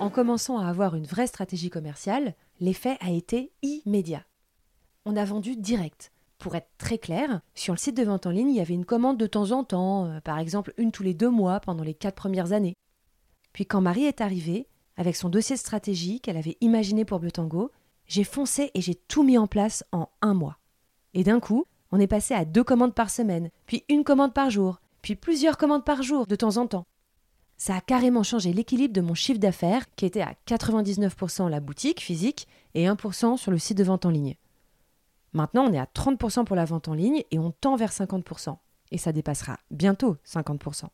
En 0.00 0.08
commençant 0.08 0.58
à 0.58 0.66
avoir 0.66 0.94
une 0.94 1.04
vraie 1.04 1.26
stratégie 1.26 1.68
commerciale, 1.68 2.34
l'effet 2.60 2.96
a 3.00 3.10
été 3.10 3.52
immédiat. 3.60 4.24
On 5.04 5.14
a 5.16 5.24
vendu 5.26 5.54
direct. 5.54 6.12
Pour 6.42 6.56
être 6.56 6.72
très 6.76 6.98
clair, 6.98 7.40
sur 7.54 7.72
le 7.72 7.78
site 7.78 7.96
de 7.96 8.02
vente 8.02 8.26
en 8.26 8.30
ligne, 8.30 8.50
il 8.50 8.56
y 8.56 8.60
avait 8.60 8.74
une 8.74 8.84
commande 8.84 9.16
de 9.16 9.28
temps 9.28 9.52
en 9.52 9.62
temps, 9.62 10.06
euh, 10.06 10.18
par 10.18 10.40
exemple 10.40 10.74
une 10.76 10.90
tous 10.90 11.04
les 11.04 11.14
deux 11.14 11.30
mois 11.30 11.60
pendant 11.60 11.84
les 11.84 11.94
quatre 11.94 12.16
premières 12.16 12.50
années. 12.50 12.74
Puis 13.52 13.64
quand 13.64 13.80
Marie 13.80 14.06
est 14.06 14.20
arrivée, 14.20 14.66
avec 14.96 15.14
son 15.14 15.28
dossier 15.28 15.56
stratégie 15.56 16.20
qu'elle 16.20 16.36
avait 16.36 16.56
imaginé 16.60 17.04
pour 17.04 17.20
Bleu 17.20 17.30
j'ai 18.08 18.24
foncé 18.24 18.72
et 18.74 18.80
j'ai 18.80 18.96
tout 18.96 19.22
mis 19.22 19.38
en 19.38 19.46
place 19.46 19.84
en 19.92 20.08
un 20.20 20.34
mois. 20.34 20.58
Et 21.14 21.22
d'un 21.22 21.38
coup, 21.38 21.64
on 21.92 22.00
est 22.00 22.08
passé 22.08 22.34
à 22.34 22.44
deux 22.44 22.64
commandes 22.64 22.96
par 22.96 23.10
semaine, 23.10 23.50
puis 23.66 23.84
une 23.88 24.02
commande 24.02 24.34
par 24.34 24.50
jour, 24.50 24.80
puis 25.00 25.14
plusieurs 25.14 25.56
commandes 25.56 25.84
par 25.84 26.02
jour 26.02 26.26
de 26.26 26.34
temps 26.34 26.56
en 26.56 26.66
temps. 26.66 26.86
Ça 27.56 27.76
a 27.76 27.80
carrément 27.80 28.24
changé 28.24 28.52
l'équilibre 28.52 28.94
de 28.94 29.00
mon 29.00 29.14
chiffre 29.14 29.38
d'affaires 29.38 29.86
qui 29.94 30.06
était 30.06 30.22
à 30.22 30.34
99% 30.48 31.48
la 31.48 31.60
boutique 31.60 32.00
physique 32.00 32.48
et 32.74 32.86
1% 32.86 33.36
sur 33.36 33.52
le 33.52 33.58
site 33.58 33.78
de 33.78 33.84
vente 33.84 34.06
en 34.06 34.10
ligne. 34.10 34.34
Maintenant, 35.32 35.64
on 35.64 35.72
est 35.72 35.78
à 35.78 35.86
30% 35.86 36.44
pour 36.44 36.56
la 36.56 36.64
vente 36.64 36.88
en 36.88 36.94
ligne 36.94 37.22
et 37.30 37.38
on 37.38 37.52
tend 37.52 37.76
vers 37.76 37.92
50%. 37.92 38.56
Et 38.90 38.98
ça 38.98 39.12
dépassera 39.12 39.58
bientôt 39.70 40.16
50%. 40.26 40.86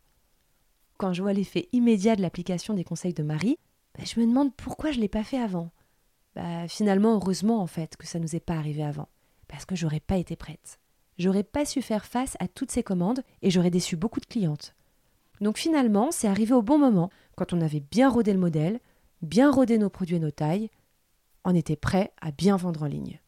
Quand 0.99 1.13
je 1.13 1.23
vois 1.23 1.33
l'effet 1.33 1.69
immédiat 1.73 2.17
de 2.17 2.23
l'application 2.23 2.75
des 2.75 2.85
conseils 2.85 3.15
de 3.15 3.23
Marie, 3.23 3.59
bah, 3.97 4.05
je 4.05 4.21
me 4.21 4.27
demande 4.27 4.55
pourquoi 4.55 4.93
je 4.93 4.97
ne 4.97 5.03
l'ai 5.03 5.09
pas 5.09 5.25
fait 5.25 5.39
avant. 5.39 5.71
Bah, 6.35 6.69
finalement, 6.69 7.15
heureusement 7.15 7.61
en 7.61 7.67
fait 7.67 7.97
que 7.97 8.07
ça 8.07 8.19
ne 8.19 8.25
nous 8.25 8.37
est 8.37 8.41
pas 8.41 8.55
arrivé 8.55 8.85
avant, 8.85 9.09
parce 9.49 9.65
que 9.65 9.75
j'aurais 9.75 10.01
pas 10.01 10.17
été 10.17 10.37
prête. 10.37 10.79
J'aurais 11.19 11.43
pas 11.43 11.65
su 11.65 11.83
faire 11.83 12.05
face 12.05 12.37
à 12.39 12.47
toutes 12.47 12.71
ces 12.71 12.85
commandes 12.85 13.23
et 13.43 13.51
j'aurais 13.51 13.71
déçu 13.71 13.97
beaucoup 13.97 14.21
de 14.21 14.27
clientes. 14.27 14.75
Donc 15.41 15.59
finalement, 15.59 16.11
c'est 16.11 16.29
arrivé 16.29 16.53
au 16.53 16.63
bon 16.63 16.79
moment, 16.79 17.11
quand 17.37 17.53
on 17.53 17.61
avait 17.61 17.83
bien 17.91 18.09
rodé 18.09 18.33
le 18.33 18.39
modèle, 18.39 18.81
bien 19.23 19.51
rodé 19.51 19.79
nos 19.79 19.91
produits 19.91 20.17
et 20.17 20.21
nos 20.21 20.31
tailles, 20.31 20.71
on 21.45 21.55
était 21.55 21.77
prêt 21.77 22.13
à 22.21 22.31
bien 22.31 22.57
vendre 22.57 22.83
en 22.83 22.87
ligne. 22.87 23.21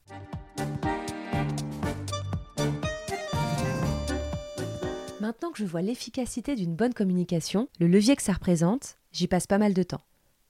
Maintenant 5.31 5.53
que 5.53 5.59
je 5.59 5.65
vois 5.65 5.81
l'efficacité 5.81 6.57
d'une 6.57 6.75
bonne 6.75 6.93
communication, 6.93 7.69
le 7.79 7.87
levier 7.87 8.17
que 8.17 8.23
ça 8.23 8.33
représente, 8.33 8.97
j'y 9.13 9.29
passe 9.29 9.47
pas 9.47 9.59
mal 9.59 9.75
de 9.75 9.85
temps. 9.85 10.01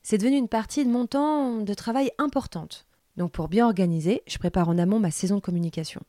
C'est 0.02 0.16
devenu 0.16 0.38
une 0.38 0.48
partie 0.48 0.86
de 0.86 0.90
mon 0.90 1.06
temps 1.06 1.58
de 1.58 1.74
travail 1.74 2.12
importante. 2.16 2.86
Donc 3.18 3.30
pour 3.30 3.48
bien 3.48 3.66
organiser, 3.66 4.22
je 4.26 4.38
prépare 4.38 4.70
en 4.70 4.78
amont 4.78 4.98
ma 4.98 5.10
saison 5.10 5.34
de 5.34 5.42
communication. 5.42 6.00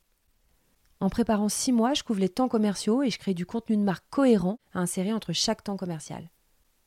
En 1.02 1.10
préparant 1.10 1.50
six 1.50 1.74
mois, 1.74 1.94
je 1.94 2.04
couvre 2.04 2.22
les 2.22 2.30
temps 2.30 2.48
commerciaux 2.48 3.04
et 3.04 3.10
je 3.10 3.20
crée 3.20 3.34
du 3.34 3.46
contenu 3.46 3.76
de 3.76 3.84
marque 3.84 4.06
cohérent 4.10 4.58
à 4.74 4.80
insérer 4.80 5.12
entre 5.12 5.34
chaque 5.34 5.66
temps 5.66 5.76
commercial. 5.76 6.30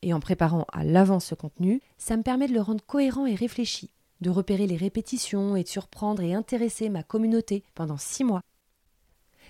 Et 0.01 0.15
en 0.15 0.21
préparant 0.21 0.65
à 0.73 0.85
l'avance 0.85 1.27
ce 1.27 1.35
contenu, 1.35 1.83
ça 1.99 2.17
me 2.17 2.23
permet 2.23 2.49
de 2.49 2.55
le 2.55 2.63
rendre 2.63 2.87
cohérent 2.87 3.27
et 3.27 3.35
réfléchi, 3.35 3.91
de 4.23 4.31
repérer 4.31 4.67
les 4.67 4.79
répétitions 4.79 5.55
et 5.55 5.65
de 5.65 5.69
surprendre 5.69 6.23
et 6.23 6.33
intéresser 6.33 6.89
ma 6.89 7.03
communauté 7.03 7.63
pendant 7.75 7.99
six 7.99 8.25
mois. 8.25 8.41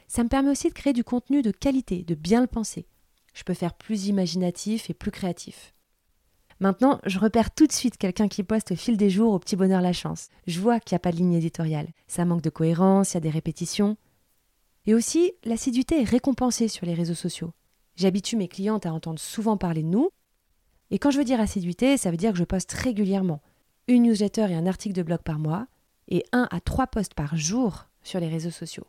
Ça 0.08 0.22
me 0.22 0.28
permet 0.28 0.50
aussi 0.50 0.68
de 0.68 0.74
créer 0.74 0.92
du 0.92 1.04
contenu 1.04 1.42
de 1.42 1.50
qualité, 1.50 2.02
de 2.02 2.14
bien 2.14 2.40
le 2.40 2.46
penser. 2.46 2.86
Je 3.32 3.42
peux 3.42 3.54
faire 3.54 3.74
plus 3.74 4.06
imaginatif 4.06 4.90
et 4.90 4.94
plus 4.94 5.10
créatif. 5.10 5.74
Maintenant, 6.60 7.00
je 7.04 7.18
repère 7.18 7.52
tout 7.52 7.66
de 7.66 7.72
suite 7.72 7.96
quelqu'un 7.96 8.28
qui 8.28 8.44
poste 8.44 8.72
au 8.72 8.76
fil 8.76 8.96
des 8.96 9.10
jours 9.10 9.32
au 9.32 9.38
petit 9.38 9.56
bonheur 9.56 9.80
la 9.80 9.92
chance. 9.92 10.28
Je 10.46 10.60
vois 10.60 10.78
qu'il 10.78 10.94
n'y 10.94 10.96
a 10.96 11.00
pas 11.00 11.10
de 11.10 11.16
ligne 11.16 11.34
éditoriale. 11.34 11.88
Ça 12.06 12.24
manque 12.24 12.42
de 12.42 12.50
cohérence, 12.50 13.12
il 13.12 13.14
y 13.14 13.18
a 13.18 13.20
des 13.20 13.30
répétitions. 13.30 13.96
Et 14.86 14.94
aussi, 14.94 15.32
l'assiduité 15.44 16.02
est 16.02 16.08
récompensée 16.08 16.68
sur 16.68 16.86
les 16.86 16.94
réseaux 16.94 17.14
sociaux. 17.14 17.52
J'habitue 17.96 18.36
mes 18.36 18.48
clientes 18.48 18.86
à 18.86 18.92
entendre 18.92 19.18
souvent 19.18 19.56
parler 19.56 19.82
de 19.82 19.88
nous. 19.88 20.10
Et 20.90 20.98
quand 20.98 21.10
je 21.10 21.18
veux 21.18 21.24
dire 21.24 21.40
assiduité, 21.40 21.96
ça 21.96 22.10
veut 22.10 22.16
dire 22.16 22.32
que 22.32 22.38
je 22.38 22.44
poste 22.44 22.72
régulièrement. 22.72 23.40
Une 23.88 24.04
newsletter 24.04 24.46
et 24.50 24.54
un 24.54 24.66
article 24.66 24.94
de 24.94 25.02
blog 25.02 25.20
par 25.20 25.38
mois, 25.38 25.66
et 26.08 26.24
un 26.32 26.48
à 26.50 26.60
trois 26.60 26.86
posts 26.86 27.14
par 27.14 27.36
jour 27.36 27.86
sur 28.02 28.20
les 28.20 28.28
réseaux 28.28 28.50
sociaux. 28.50 28.86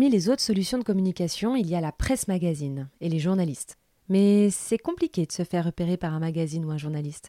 Parmi 0.00 0.12
les 0.12 0.30
autres 0.30 0.40
solutions 0.40 0.78
de 0.78 0.82
communication, 0.82 1.56
il 1.56 1.68
y 1.68 1.74
a 1.74 1.80
la 1.82 1.92
presse 1.92 2.26
magazine 2.26 2.88
et 3.02 3.10
les 3.10 3.18
journalistes. 3.18 3.76
Mais 4.08 4.48
c'est 4.48 4.78
compliqué 4.78 5.26
de 5.26 5.32
se 5.32 5.44
faire 5.44 5.66
repérer 5.66 5.98
par 5.98 6.14
un 6.14 6.20
magazine 6.20 6.64
ou 6.64 6.70
un 6.70 6.78
journaliste. 6.78 7.28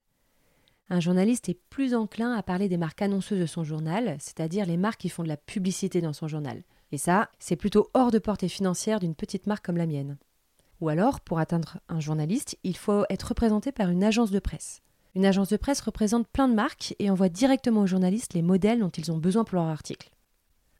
Un 0.89 1.01
journaliste 1.01 1.49
est 1.49 1.59
plus 1.69 1.93
enclin 1.93 2.31
à 2.31 2.41
parler 2.43 2.69
des 2.69 2.77
marques 2.77 3.01
annonceuses 3.01 3.41
de 3.41 3.45
son 3.45 3.65
journal, 3.65 4.15
c'est-à-dire 4.21 4.65
les 4.65 4.77
marques 4.77 5.01
qui 5.01 5.09
font 5.09 5.23
de 5.23 5.27
la 5.27 5.35
publicité 5.35 5.99
dans 5.99 6.13
son 6.13 6.29
journal. 6.29 6.63
Et 6.93 6.97
ça, 6.97 7.29
c'est 7.39 7.57
plutôt 7.57 7.89
hors 7.93 8.09
de 8.09 8.19
portée 8.19 8.47
financière 8.47 9.01
d'une 9.01 9.15
petite 9.15 9.47
marque 9.47 9.65
comme 9.65 9.75
la 9.75 9.85
mienne. 9.85 10.17
Ou 10.79 10.87
alors, 10.87 11.19
pour 11.19 11.39
atteindre 11.39 11.81
un 11.89 11.99
journaliste, 11.99 12.57
il 12.63 12.77
faut 12.77 13.03
être 13.09 13.27
représenté 13.27 13.73
par 13.73 13.89
une 13.89 14.05
agence 14.05 14.31
de 14.31 14.39
presse. 14.39 14.79
Une 15.13 15.25
agence 15.25 15.49
de 15.49 15.57
presse 15.57 15.81
représente 15.81 16.29
plein 16.29 16.47
de 16.47 16.55
marques 16.55 16.95
et 16.99 17.09
envoie 17.09 17.27
directement 17.27 17.81
aux 17.81 17.87
journalistes 17.87 18.33
les 18.33 18.41
modèles 18.41 18.79
dont 18.79 18.91
ils 18.91 19.11
ont 19.11 19.17
besoin 19.17 19.43
pour 19.43 19.57
leur 19.57 19.67
article. 19.67 20.09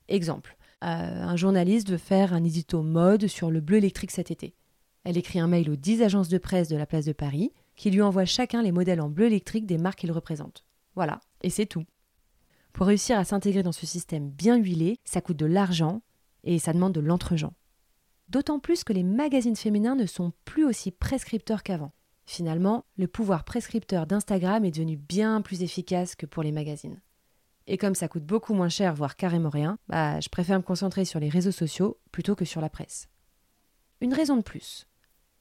Exemple, 0.08 0.56
un 0.82 1.36
journaliste 1.36 1.90
veut 1.90 1.98
faire 1.98 2.34
un 2.34 2.44
édito 2.44 2.82
mode 2.82 3.28
sur 3.28 3.52
le 3.52 3.62
bleu 3.62 3.78
électrique 3.78 4.12
cet 4.12 4.32
été. 4.32 4.56
Elle 5.04 5.18
écrit 5.18 5.40
un 5.40 5.48
mail 5.48 5.70
aux 5.70 5.76
10 5.76 6.04
agences 6.04 6.30
de 6.30 6.38
presse 6.38 6.68
de 6.68 6.76
la 6.76 6.86
place 6.86 7.06
de 7.06 7.14
Paris 7.14 7.52
qui 7.76 7.90
lui 7.90 8.02
envoient 8.02 8.26
chacun 8.26 8.62
les 8.62 8.72
modèles 8.72 9.02
en 9.02 9.10
bleu 9.10 9.26
électrique 9.26 9.66
des 9.66 9.78
marques 9.78 10.00
qu'il 10.00 10.12
représente. 10.12 10.66
Voilà, 10.96 11.20
et 11.42 11.50
c'est 11.50 11.66
tout. 11.66 11.86
Pour 12.74 12.88
réussir 12.88 13.18
à 13.18 13.26
s'intégrer 13.26 13.64
dans 13.64 13.72
ce 13.72 13.86
système 13.86 14.30
bien 14.30 14.58
huilé, 14.58 15.00
ça 15.04 15.22
coûte 15.22 15.38
de 15.38 15.46
l'argent 15.46 16.02
et 16.44 16.60
ça 16.60 16.74
demande 16.74 16.94
de 16.94 17.00
l'entregent. 17.00 17.54
D'autant 18.30 18.60
plus 18.60 18.84
que 18.84 18.94
les 18.94 19.04
magazines 19.04 19.56
féminins 19.56 19.96
ne 19.96 20.06
sont 20.06 20.32
plus 20.46 20.64
aussi 20.64 20.92
prescripteurs 20.92 21.64
qu'avant. 21.64 21.92
Finalement, 22.26 22.86
le 22.98 23.08
pouvoir 23.08 23.44
prescripteur 23.44 24.06
d'Instagram 24.06 24.64
est 24.64 24.72
devenu 24.72 24.96
bien 24.96 25.42
plus 25.42 25.64
efficace 25.64 26.16
que 26.16 26.26
pour 26.26 26.44
les 26.44 26.52
magazines. 26.52 27.02
Et 27.68 27.78
comme 27.78 27.96
ça 27.96 28.08
coûte 28.08 28.26
beaucoup 28.26 28.54
moins 28.54 28.70
cher, 28.70 28.94
voire 28.94 29.16
carrément 29.16 29.50
rien, 29.50 29.78
bah, 29.88 30.20
je 30.20 30.30
préfère 30.30 30.58
me 30.58 30.64
concentrer 30.64 31.06
sur 31.06 31.20
les 31.20 31.30
réseaux 31.30 31.52
sociaux 31.52 31.98
plutôt 32.12 32.36
que 32.36 32.46
sur 32.46 32.62
la 32.62 32.70
presse. 32.70 33.08
Une 34.02 34.14
raison 34.14 34.36
de 34.36 34.42
plus. 34.42 34.88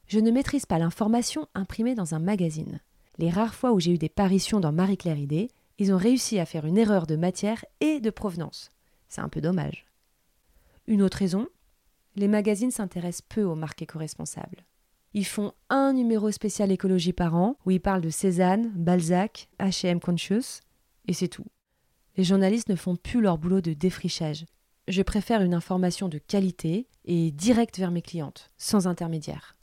Je 0.06 0.18
ne 0.18 0.30
maîtrise 0.30 0.66
pas 0.66 0.78
l'information 0.78 1.46
imprimée 1.54 1.94
dans 1.94 2.14
un 2.14 2.18
magazine. 2.18 2.80
Les 3.18 3.30
rares 3.30 3.54
fois 3.54 3.72
où 3.72 3.80
j'ai 3.80 3.92
eu 3.92 3.98
des 3.98 4.08
paritions 4.08 4.60
dans 4.60 4.72
Marie-Claire 4.72 5.18
Idée, 5.18 5.50
ils 5.78 5.92
ont 5.92 5.96
réussi 5.96 6.38
à 6.38 6.46
faire 6.46 6.66
une 6.66 6.76
erreur 6.78 7.06
de 7.06 7.16
matière 7.16 7.64
et 7.80 8.00
de 8.00 8.10
provenance. 8.10 8.70
C'est 9.08 9.22
un 9.22 9.28
peu 9.28 9.40
dommage. 9.40 9.86
Une 10.86 11.02
autre 11.02 11.18
raison, 11.18 11.48
les 12.16 12.28
magazines 12.28 12.70
s'intéressent 12.70 13.26
peu 13.28 13.42
aux 13.44 13.54
marques 13.54 13.82
éco-responsables. 13.82 14.64
Ils 15.14 15.26
font 15.26 15.52
un 15.70 15.92
numéro 15.92 16.30
spécial 16.30 16.70
écologie 16.70 17.12
par 17.12 17.34
an 17.34 17.56
où 17.64 17.70
ils 17.70 17.80
parlent 17.80 18.00
de 18.00 18.10
Cézanne, 18.10 18.70
Balzac, 18.74 19.48
HM 19.58 20.00
Conscious, 20.00 20.60
et 21.06 21.12
c'est 21.12 21.28
tout. 21.28 21.46
Les 22.20 22.24
journalistes 22.24 22.68
ne 22.68 22.76
font 22.76 22.96
plus 22.96 23.22
leur 23.22 23.38
boulot 23.38 23.62
de 23.62 23.72
défrichage. 23.72 24.44
Je 24.88 25.00
préfère 25.00 25.40
une 25.40 25.54
information 25.54 26.10
de 26.10 26.18
qualité 26.18 26.86
et 27.06 27.30
directe 27.30 27.78
vers 27.78 27.90
mes 27.90 28.02
clientes, 28.02 28.50
sans 28.58 28.86
intermédiaire. 28.86 29.56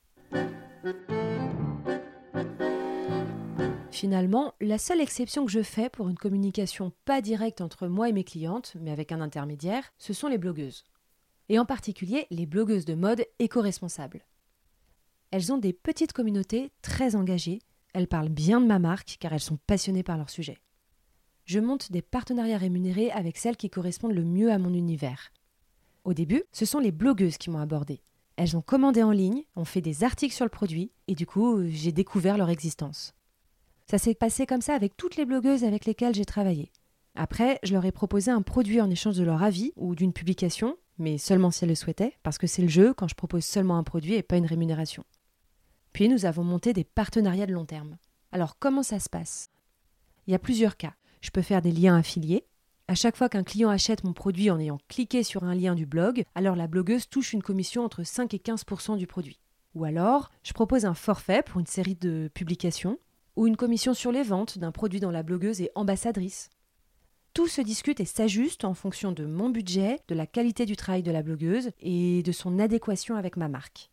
Finalement, 3.91 4.55
la 4.59 4.79
seule 4.79 5.01
exception 5.01 5.45
que 5.45 5.51
je 5.51 5.61
fais 5.61 5.91
pour 5.91 6.09
une 6.09 6.17
communication 6.17 6.91
pas 7.05 7.21
directe 7.21 7.61
entre 7.61 7.85
moi 7.87 8.09
et 8.09 8.11
mes 8.11 8.23
clientes, 8.23 8.75
mais 8.81 8.89
avec 8.89 9.11
un 9.11 9.21
intermédiaire, 9.21 9.93
ce 9.99 10.13
sont 10.13 10.27
les 10.27 10.39
blogueuses. 10.39 10.83
Et 11.49 11.59
en 11.59 11.65
particulier 11.65 12.25
les 12.31 12.47
blogueuses 12.47 12.85
de 12.85 12.95
mode 12.95 13.23
éco-responsables. 13.37 14.25
Elles 15.29 15.53
ont 15.53 15.59
des 15.59 15.73
petites 15.73 16.13
communautés 16.13 16.71
très 16.81 17.15
engagées, 17.15 17.59
elles 17.93 18.07
parlent 18.07 18.29
bien 18.29 18.59
de 18.59 18.65
ma 18.65 18.79
marque 18.79 19.17
car 19.19 19.31
elles 19.31 19.41
sont 19.41 19.59
passionnées 19.67 20.01
par 20.01 20.17
leur 20.17 20.31
sujet 20.31 20.57
je 21.47 21.61
monte 21.61 21.93
des 21.93 22.01
partenariats 22.01 22.57
rémunérés 22.57 23.09
avec 23.11 23.37
celles 23.37 23.55
qui 23.55 23.69
correspondent 23.69 24.13
le 24.13 24.25
mieux 24.25 24.51
à 24.51 24.59
mon 24.59 24.73
univers. 24.73 25.31
Au 26.03 26.13
début, 26.13 26.43
ce 26.51 26.65
sont 26.65 26.79
les 26.79 26.91
blogueuses 26.91 27.37
qui 27.37 27.49
m'ont 27.49 27.59
abordé. 27.59 28.01
Elles 28.35 28.57
ont 28.57 28.61
commandé 28.61 29.01
en 29.01 29.11
ligne, 29.11 29.43
ont 29.55 29.65
fait 29.65 29.81
des 29.81 30.03
articles 30.03 30.35
sur 30.35 30.43
le 30.43 30.49
produit, 30.49 30.91
et 31.07 31.15
du 31.15 31.25
coup, 31.25 31.63
j'ai 31.69 31.93
découvert 31.93 32.37
leur 32.37 32.49
existence. 32.49 33.13
Ça 33.89 33.97
s'est 33.97 34.13
passé 34.13 34.45
comme 34.45 34.61
ça 34.61 34.75
avec 34.75 34.97
toutes 34.97 35.15
les 35.15 35.25
blogueuses 35.25 35.63
avec 35.63 35.85
lesquelles 35.85 36.13
j'ai 36.13 36.25
travaillé. 36.25 36.69
Après, 37.15 37.59
je 37.63 37.73
leur 37.73 37.85
ai 37.85 37.93
proposé 37.93 38.29
un 38.29 38.41
produit 38.41 38.81
en 38.81 38.89
échange 38.89 39.15
de 39.15 39.23
leur 39.23 39.41
avis 39.41 39.71
ou 39.77 39.95
d'une 39.95 40.13
publication, 40.13 40.77
mais 40.97 41.17
seulement 41.17 41.49
si 41.49 41.63
elles 41.63 41.69
le 41.69 41.75
souhaitaient, 41.75 42.17
parce 42.23 42.37
que 42.37 42.45
c'est 42.45 42.61
le 42.61 42.67
jeu 42.67 42.93
quand 42.93 43.07
je 43.07 43.15
propose 43.15 43.45
seulement 43.45 43.77
un 43.77 43.83
produit 43.83 44.15
et 44.15 44.23
pas 44.23 44.35
une 44.35 44.45
rémunération. 44.45 45.05
Puis 45.93 46.09
nous 46.09 46.25
avons 46.25 46.43
monté 46.43 46.73
des 46.73 46.83
partenariats 46.83 47.45
de 47.45 47.53
long 47.53 47.65
terme. 47.65 47.97
Alors 48.33 48.59
comment 48.59 48.83
ça 48.83 48.99
se 48.99 49.09
passe? 49.09 49.49
Il 50.27 50.31
y 50.31 50.35
a 50.35 50.39
plusieurs 50.39 50.75
cas. 50.75 50.93
Je 51.27 51.31
peux 51.31 51.41
faire 51.41 51.61
des 51.61 51.73
liens 51.73 51.97
affiliés. 51.97 52.45
À 52.87 52.95
chaque 52.95 53.17
fois 53.17 53.27
qu'un 53.27 53.43
client 53.43 53.67
achète 53.67 54.05
mon 54.05 54.13
produit 54.13 54.49
en 54.49 54.61
ayant 54.61 54.77
cliqué 54.87 55.23
sur 55.23 55.43
un 55.43 55.55
lien 55.55 55.75
du 55.75 55.85
blog, 55.85 56.23
alors 56.35 56.55
la 56.55 56.67
blogueuse 56.67 57.09
touche 57.09 57.33
une 57.33 57.43
commission 57.43 57.83
entre 57.83 58.03
5 58.03 58.33
et 58.33 58.37
15% 58.37 58.95
du 58.95 59.07
produit. 59.07 59.37
Ou 59.75 59.83
alors, 59.83 60.31
je 60.41 60.53
propose 60.53 60.85
un 60.85 60.93
forfait 60.93 61.43
pour 61.43 61.59
une 61.59 61.65
série 61.65 61.95
de 61.95 62.31
publications, 62.33 62.97
ou 63.35 63.45
une 63.45 63.57
commission 63.57 63.93
sur 63.93 64.13
les 64.13 64.23
ventes 64.23 64.57
d'un 64.57 64.71
produit 64.71 65.01
dont 65.01 65.11
la 65.11 65.21
blogueuse 65.21 65.59
est 65.59 65.73
ambassadrice. 65.75 66.49
Tout 67.33 67.47
se 67.47 67.59
discute 67.59 67.99
et 67.99 68.05
s'ajuste 68.05 68.63
en 68.63 68.73
fonction 68.73 69.11
de 69.11 69.25
mon 69.25 69.49
budget, 69.49 69.99
de 70.07 70.15
la 70.15 70.27
qualité 70.27 70.65
du 70.65 70.77
travail 70.77 71.03
de 71.03 71.11
la 71.11 71.23
blogueuse 71.23 71.71
et 71.81 72.23
de 72.23 72.31
son 72.31 72.57
adéquation 72.57 73.17
avec 73.17 73.35
ma 73.35 73.49
marque. 73.49 73.91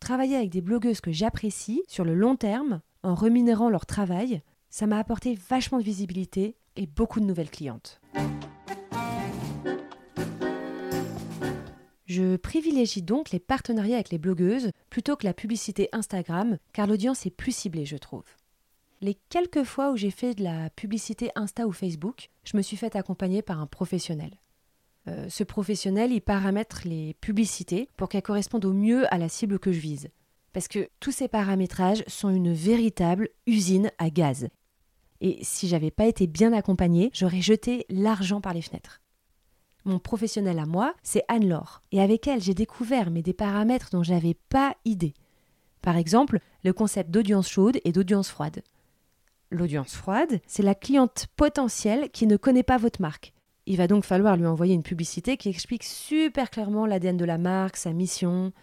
Travailler 0.00 0.36
avec 0.36 0.48
des 0.48 0.62
blogueuses 0.62 1.02
que 1.02 1.12
j'apprécie 1.12 1.82
sur 1.86 2.06
le 2.06 2.14
long 2.14 2.34
terme, 2.34 2.80
en 3.02 3.14
reminérant 3.14 3.68
leur 3.68 3.84
travail, 3.84 4.40
ça 4.70 4.86
m'a 4.86 4.98
apporté 4.98 5.38
vachement 5.48 5.78
de 5.78 5.84
visibilité 5.84 6.56
et 6.76 6.86
beaucoup 6.86 7.20
de 7.20 7.24
nouvelles 7.24 7.50
clientes. 7.50 8.00
Je 12.06 12.36
privilégie 12.36 13.02
donc 13.02 13.30
les 13.30 13.40
partenariats 13.40 13.96
avec 13.96 14.10
les 14.10 14.18
blogueuses 14.18 14.70
plutôt 14.90 15.16
que 15.16 15.26
la 15.26 15.34
publicité 15.34 15.88
Instagram, 15.92 16.56
car 16.72 16.86
l'audience 16.86 17.26
est 17.26 17.30
plus 17.30 17.54
ciblée, 17.54 17.84
je 17.84 17.96
trouve. 17.96 18.24
Les 19.02 19.18
quelques 19.28 19.64
fois 19.64 19.90
où 19.90 19.96
j'ai 19.96 20.10
fait 20.10 20.34
de 20.34 20.44
la 20.44 20.70
publicité 20.70 21.30
Insta 21.34 21.66
ou 21.66 21.72
Facebook, 21.72 22.30
je 22.44 22.56
me 22.56 22.62
suis 22.62 22.76
fait 22.76 22.96
accompagner 22.96 23.42
par 23.42 23.60
un 23.60 23.66
professionnel. 23.66 24.30
Euh, 25.08 25.28
ce 25.28 25.44
professionnel, 25.44 26.12
il 26.12 26.20
paramètre 26.20 26.82
les 26.84 27.14
publicités 27.20 27.88
pour 27.96 28.08
qu'elles 28.08 28.22
correspondent 28.22 28.64
au 28.64 28.72
mieux 28.72 29.12
à 29.12 29.18
la 29.18 29.28
cible 29.28 29.58
que 29.58 29.72
je 29.72 29.80
vise. 29.80 30.08
Parce 30.56 30.68
que 30.68 30.88
tous 31.00 31.12
ces 31.12 31.28
paramétrages 31.28 32.02
sont 32.06 32.30
une 32.30 32.54
véritable 32.54 33.28
usine 33.46 33.90
à 33.98 34.08
gaz. 34.08 34.48
Et 35.20 35.38
si 35.42 35.68
j'avais 35.68 35.90
pas 35.90 36.06
été 36.06 36.26
bien 36.26 36.54
accompagnée, 36.54 37.10
j'aurais 37.12 37.42
jeté 37.42 37.84
l'argent 37.90 38.40
par 38.40 38.54
les 38.54 38.62
fenêtres. 38.62 39.02
Mon 39.84 39.98
professionnel 39.98 40.58
à 40.58 40.64
moi, 40.64 40.94
c'est 41.02 41.24
Anne-Laure. 41.28 41.82
Et 41.92 42.00
avec 42.00 42.26
elle, 42.26 42.40
j'ai 42.40 42.54
découvert 42.54 43.10
mais 43.10 43.20
des 43.20 43.34
paramètres 43.34 43.90
dont 43.92 44.02
j'avais 44.02 44.32
pas 44.32 44.74
idée. 44.86 45.12
Par 45.82 45.98
exemple, 45.98 46.38
le 46.64 46.72
concept 46.72 47.10
d'audience 47.10 47.50
chaude 47.50 47.78
et 47.84 47.92
d'audience 47.92 48.30
froide. 48.30 48.62
L'audience 49.50 49.94
froide, 49.94 50.40
c'est 50.46 50.62
la 50.62 50.74
cliente 50.74 51.26
potentielle 51.36 52.08
qui 52.08 52.26
ne 52.26 52.38
connaît 52.38 52.62
pas 52.62 52.78
votre 52.78 53.02
marque. 53.02 53.34
Il 53.66 53.76
va 53.76 53.88
donc 53.88 54.06
falloir 54.06 54.38
lui 54.38 54.46
envoyer 54.46 54.72
une 54.72 54.82
publicité 54.82 55.36
qui 55.36 55.50
explique 55.50 55.84
super 55.84 56.48
clairement 56.48 56.86
l'ADN 56.86 57.18
de 57.18 57.26
la 57.26 57.36
marque, 57.36 57.76
sa 57.76 57.92
mission. 57.92 58.54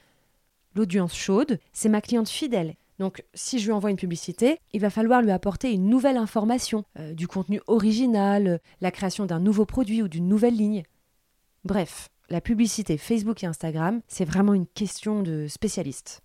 L'audience 0.75 1.15
chaude, 1.15 1.59
c'est 1.71 1.89
ma 1.89 2.01
cliente 2.01 2.29
fidèle 2.29 2.75
donc, 2.99 3.23
si 3.33 3.59
je 3.59 3.65
lui 3.65 3.71
envoie 3.73 3.89
une 3.89 3.97
publicité, 3.97 4.59
il 4.71 4.79
va 4.79 4.89
falloir 4.89 5.21
lui 5.21 5.31
apporter 5.31 5.71
une 5.71 5.89
nouvelle 5.89 6.17
information, 6.17 6.85
euh, 6.99 7.13
du 7.13 7.27
contenu 7.27 7.59
original, 7.67 8.61
la 8.81 8.91
création 8.91 9.25
d'un 9.25 9.39
nouveau 9.39 9.65
produit 9.65 10.03
ou 10.03 10.07
d'une 10.07 10.27
nouvelle 10.27 10.55
ligne. 10.55 10.83
Bref, 11.65 12.09
la 12.29 12.39
publicité 12.39 12.97
Facebook 12.97 13.43
et 13.43 13.47
Instagram, 13.47 14.01
c'est 14.07 14.25
vraiment 14.25 14.53
une 14.53 14.67
question 14.67 15.23
de 15.23 15.47
spécialiste. 15.47 16.21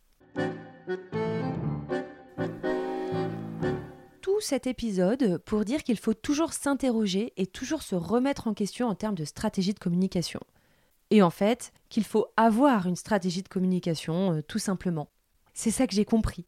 Tout 4.21 4.41
cet 4.41 4.67
épisode 4.67 5.39
pour 5.39 5.65
dire 5.65 5.83
qu'il 5.83 5.99
faut 5.99 6.15
toujours 6.15 6.53
s'interroger 6.53 7.33
et 7.37 7.47
toujours 7.47 7.83
se 7.83 7.95
remettre 7.97 8.47
en 8.47 8.55
question 8.55 8.89
en 8.89 8.95
termes 8.95 9.15
de 9.17 9.25
stratégie 9.25 9.75
de 9.75 9.79
communication. 9.79 10.41
Et 11.11 11.23
en 11.23 11.31
fait, 11.31 11.73
qu'il 11.89 12.05
faut 12.05 12.27
avoir 12.37 12.87
une 12.87 12.97
stratégie 12.97 13.43
de 13.43 13.49
communication, 13.49 14.35
euh, 14.35 14.43
tout 14.43 14.59
simplement. 14.59 15.09
C'est 15.55 15.71
ça 15.71 15.87
que 15.87 15.95
j'ai 15.95 16.05
compris. 16.05 16.47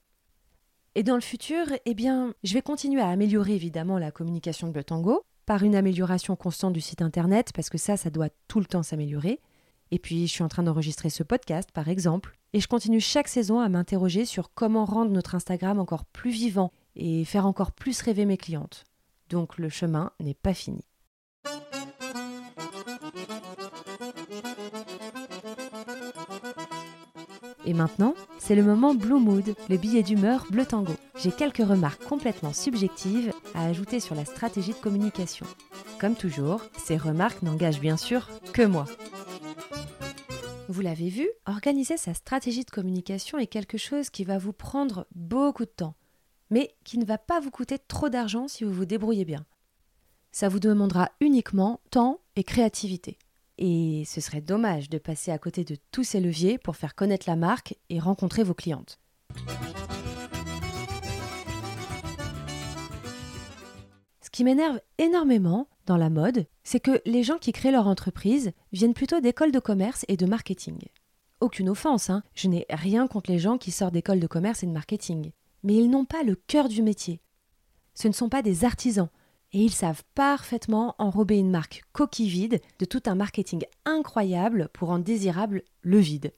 Et 0.95 1.03
dans 1.03 1.15
le 1.15 1.21
futur, 1.21 1.67
eh 1.85 1.95
bien, 1.95 2.35
je 2.43 2.55
vais 2.55 2.63
continuer 2.63 3.01
à 3.01 3.09
améliorer 3.09 3.55
évidemment 3.55 3.99
la 3.99 4.11
communication 4.11 4.69
de 4.69 4.83
Tango 4.83 5.25
par 5.47 5.63
une 5.63 5.75
amélioration 5.75 6.37
constante 6.37 6.73
du 6.73 6.81
site 6.81 7.03
internet, 7.03 7.53
parce 7.55 7.71
que 7.71 7.79
ça, 7.79 7.97
ça 7.97 8.11
doit 8.11 8.29
tout 8.49 8.61
le 8.61 8.67
temps 8.67 8.83
s'améliorer. 8.83 9.41
Et 9.91 9.99
puis, 9.99 10.27
je 10.27 10.33
suis 10.33 10.45
en 10.45 10.49
train 10.49 10.63
d'enregistrer 10.63 11.11
ce 11.11 11.23
podcast, 11.23 11.71
par 11.73 11.89
exemple, 11.89 12.39
et 12.53 12.61
je 12.61 12.69
continue 12.69 13.01
chaque 13.01 13.29
saison 13.29 13.61
à 13.61 13.69
m'interroger 13.69 14.25
sur 14.25 14.53
comment 14.53 14.85
rendre 14.85 15.11
notre 15.11 15.35
Instagram 15.35 15.79
encore 15.79 16.05
plus 16.05 16.31
vivant 16.31 16.73
et 16.97 17.25
faire 17.25 17.47
encore 17.47 17.73
plus 17.73 18.01
rêver 18.03 18.27
mes 18.27 18.37
clientes. 18.37 18.85
Donc, 19.29 19.59
le 19.59 19.69
chemin 19.69 20.13
n'est 20.21 20.35
pas 20.35 20.55
fini. 20.55 20.85
Et 27.67 27.75
maintenant, 27.75 28.15
c'est 28.39 28.55
le 28.55 28.63
moment 28.63 28.95
Blue 28.95 29.21
Mood, 29.21 29.55
le 29.69 29.77
billet 29.77 30.03
d'humeur 30.03 30.47
bleu 30.51 30.65
tango. 30.65 30.95
J'ai 31.23 31.31
quelques 31.31 31.59
remarques 31.59 32.03
complètement 32.05 32.53
subjectives 32.53 33.33
à 33.55 33.67
ajouter 33.67 34.01
sur 34.01 34.15
la 34.15 34.25
stratégie 34.25 34.73
de 34.73 34.77
communication. 34.77 35.47
Comme 36.01 36.15
toujours, 36.15 36.63
ces 36.79 36.97
remarques 36.97 37.43
n'engagent 37.43 37.81
bien 37.81 37.99
sûr 37.99 38.29
que 38.55 38.63
moi. 38.63 38.87
Vous 40.69 40.81
l'avez 40.81 41.09
vu, 41.09 41.29
organiser 41.47 41.97
sa 41.97 42.15
stratégie 42.15 42.65
de 42.65 42.71
communication 42.71 43.39
est 43.39 43.49
quelque 43.49 43.77
chose 43.77 44.09
qui 44.09 44.25
va 44.25 44.39
vous 44.39 44.53
prendre 44.53 45.07
beaucoup 45.15 45.65
de 45.65 45.71
temps, 45.71 45.97
mais 46.49 46.75
qui 46.85 46.97
ne 46.97 47.05
va 47.05 47.19
pas 47.19 47.41
vous 47.41 47.51
coûter 47.51 47.79
trop 47.79 48.09
d'argent 48.09 48.49
si 48.49 48.65
vous 48.65 48.73
vous 48.73 48.85
débrouillez 48.87 49.25
bien. 49.25 49.45
Ça 50.33 50.49
vous 50.49 50.61
demandera 50.61 51.11
uniquement 51.21 51.81
temps 51.91 52.21
et 52.37 52.45
créativité. 52.45 53.19
Et 53.61 54.05
ce 54.07 54.23
serait 54.23 54.41
dommage 54.41 54.89
de 54.89 54.97
passer 54.97 55.31
à 55.31 55.39
côté 55.39 55.65
de 55.65 55.77
tous 55.93 56.03
ces 56.03 56.19
leviers 56.19 56.57
pour 56.57 56.77
faire 56.77 56.95
connaître 56.95 57.29
la 57.29 57.37
marque 57.37 57.77
et 57.91 58.01
rencontrer 58.01 58.43
vos 58.43 58.55
clientes. 58.55 58.99
Ce 64.23 64.31
qui 64.33 64.45
m'énerve 64.45 64.81
énormément 64.97 65.69
dans 65.85 65.99
la 65.99 66.09
mode, 66.09 66.47
c'est 66.65 66.81
que 66.81 67.03
les 67.05 67.23
gens 67.23 67.37
qui 67.37 67.53
créent 67.53 67.71
leur 67.71 67.87
entreprise 67.87 68.53
viennent 68.73 68.95
plutôt 68.95 69.21
d'écoles 69.21 69.53
de 69.53 69.59
commerce 69.59 70.07
et 70.09 70.17
de 70.17 70.25
marketing. 70.25 70.79
Aucune 71.41 71.69
offense, 71.69 72.09
hein, 72.09 72.23
je 72.35 72.49
n'ai 72.49 72.65
rien 72.71 73.07
contre 73.09 73.31
les 73.31 73.39
gens 73.39 73.59
qui 73.59 73.73
sortent 73.73 73.93
d'écoles 73.93 74.21
de 74.21 74.27
commerce 74.27 74.63
et 74.63 74.67
de 74.67 74.73
marketing. 74.73 75.33
Mais 75.65 75.75
ils 75.75 75.91
n'ont 75.91 76.07
pas 76.07 76.23
le 76.23 76.35
cœur 76.35 76.71
du 76.71 76.83
métier. 76.83 77.21
Ce 77.93 78.09
ne 78.09 78.15
sont 78.15 78.31
pas 78.31 78.41
des 78.41 78.65
artisans, 78.65 79.11
et 79.53 79.59
ils 79.59 79.73
savent 79.73 80.05
parfaitement 80.15 80.95
enrober 80.99 81.39
une 81.39 81.51
marque 81.51 81.83
coquille 81.93 82.29
vide 82.29 82.61
de 82.79 82.85
tout 82.85 83.03
un 83.07 83.15
marketing 83.15 83.65
incroyable 83.85 84.69
pour 84.73 84.89
rendre 84.89 85.05
désirable 85.05 85.63
le 85.83 85.99
vide. 85.99 86.33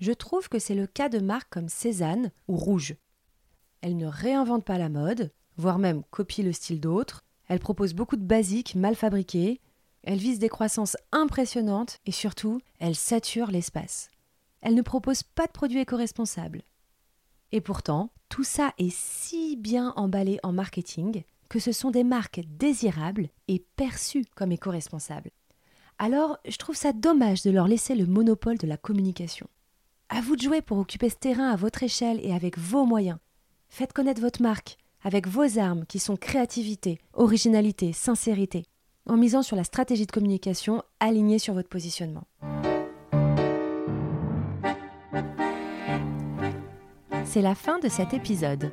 Je 0.00 0.12
trouve 0.12 0.48
que 0.48 0.58
c'est 0.58 0.74
le 0.74 0.86
cas 0.86 1.08
de 1.08 1.20
marques 1.20 1.50
comme 1.50 1.68
Cézanne 1.68 2.32
ou 2.48 2.56
Rouge. 2.56 2.96
Elles 3.82 3.96
ne 3.96 4.06
réinventent 4.06 4.64
pas 4.64 4.78
la 4.78 4.88
mode, 4.88 5.30
voire 5.56 5.78
même 5.78 6.02
copient 6.10 6.44
le 6.44 6.52
style 6.52 6.80
d'autres. 6.80 7.22
Elles 7.48 7.60
proposent 7.60 7.94
beaucoup 7.94 8.16
de 8.16 8.24
basiques 8.24 8.74
mal 8.74 8.96
fabriqués. 8.96 9.60
Elles 10.02 10.18
visent 10.18 10.38
des 10.38 10.48
croissances 10.48 10.96
impressionnantes 11.12 11.98
et 12.06 12.12
surtout, 12.12 12.60
elles 12.80 12.96
saturent 12.96 13.50
l'espace. 13.50 14.10
Elles 14.60 14.74
ne 14.74 14.82
proposent 14.82 15.22
pas 15.22 15.46
de 15.46 15.52
produits 15.52 15.80
éco-responsables. 15.80 16.62
Et 17.52 17.60
pourtant, 17.60 18.10
tout 18.28 18.44
ça 18.44 18.72
est 18.78 18.92
si 18.92 19.56
bien 19.56 19.92
emballé 19.96 20.38
en 20.42 20.52
marketing 20.52 21.22
que 21.52 21.58
ce 21.58 21.72
sont 21.72 21.90
des 21.90 22.02
marques 22.02 22.40
désirables 22.46 23.28
et 23.46 23.62
perçues 23.76 24.24
comme 24.34 24.52
éco-responsables. 24.52 25.32
Alors, 25.98 26.38
je 26.48 26.56
trouve 26.56 26.76
ça 26.76 26.94
dommage 26.94 27.42
de 27.42 27.50
leur 27.50 27.68
laisser 27.68 27.94
le 27.94 28.06
monopole 28.06 28.56
de 28.56 28.66
la 28.66 28.78
communication. 28.78 29.46
À 30.08 30.22
vous 30.22 30.34
de 30.34 30.40
jouer 30.40 30.62
pour 30.62 30.78
occuper 30.78 31.10
ce 31.10 31.16
terrain 31.16 31.50
à 31.50 31.56
votre 31.56 31.82
échelle 31.82 32.20
et 32.22 32.32
avec 32.32 32.56
vos 32.56 32.86
moyens. 32.86 33.18
Faites 33.68 33.92
connaître 33.92 34.22
votre 34.22 34.40
marque 34.40 34.78
avec 35.04 35.28
vos 35.28 35.58
armes 35.58 35.84
qui 35.84 35.98
sont 35.98 36.16
créativité, 36.16 36.98
originalité, 37.12 37.92
sincérité, 37.92 38.64
en 39.06 39.18
misant 39.18 39.42
sur 39.42 39.54
la 39.54 39.64
stratégie 39.64 40.06
de 40.06 40.12
communication 40.12 40.82
alignée 41.00 41.38
sur 41.38 41.52
votre 41.52 41.68
positionnement. 41.68 42.24
C'est 47.26 47.42
la 47.42 47.54
fin 47.54 47.78
de 47.78 47.90
cet 47.90 48.14
épisode. 48.14 48.72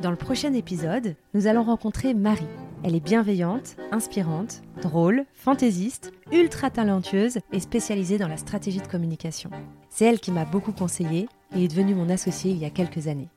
Dans 0.00 0.10
le 0.10 0.16
prochain 0.16 0.52
épisode, 0.52 1.14
nous 1.34 1.46
allons 1.46 1.62
rencontrer 1.62 2.14
Marie. 2.14 2.46
Elle 2.82 2.96
est 2.96 3.00
bienveillante, 3.00 3.76
inspirante, 3.92 4.62
drôle, 4.80 5.24
fantaisiste, 5.32 6.12
ultra 6.32 6.70
talentueuse 6.70 7.38
et 7.52 7.60
spécialisée 7.60 8.18
dans 8.18 8.26
la 8.26 8.36
stratégie 8.36 8.80
de 8.80 8.86
communication. 8.88 9.50
C'est 9.90 10.06
elle 10.06 10.18
qui 10.18 10.32
m'a 10.32 10.44
beaucoup 10.44 10.72
conseillé 10.72 11.28
et 11.54 11.64
est 11.64 11.68
devenue 11.68 11.94
mon 11.94 12.08
associée 12.08 12.50
il 12.50 12.58
y 12.58 12.64
a 12.64 12.70
quelques 12.70 13.06
années. 13.06 13.28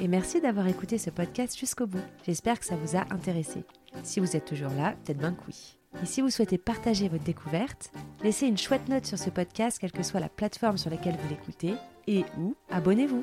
Et 0.00 0.08
merci 0.08 0.42
d'avoir 0.42 0.66
écouté 0.66 0.98
ce 0.98 1.08
podcast 1.08 1.58
jusqu'au 1.58 1.86
bout. 1.86 2.02
J'espère 2.26 2.60
que 2.60 2.66
ça 2.66 2.76
vous 2.76 2.96
a 2.96 3.06
intéressé. 3.14 3.64
Si 4.02 4.20
vous 4.20 4.36
êtes 4.36 4.44
toujours 4.44 4.72
là, 4.76 4.94
peut-être 5.04 5.18
bien 5.18 5.32
que 5.32 5.40
oui. 5.46 5.78
Et 6.02 6.06
si 6.06 6.20
vous 6.20 6.28
souhaitez 6.28 6.58
partager 6.58 7.08
votre 7.08 7.24
découverte, 7.24 7.90
laissez 8.22 8.46
une 8.46 8.58
chouette 8.58 8.88
note 8.88 9.06
sur 9.06 9.18
ce 9.18 9.30
podcast, 9.30 9.78
quelle 9.78 9.92
que 9.92 10.02
soit 10.02 10.20
la 10.20 10.28
plateforme 10.28 10.76
sur 10.76 10.90
laquelle 10.90 11.16
vous 11.22 11.28
l'écoutez, 11.30 11.74
et 12.06 12.24
ou 12.38 12.54
abonnez-vous. 12.70 13.22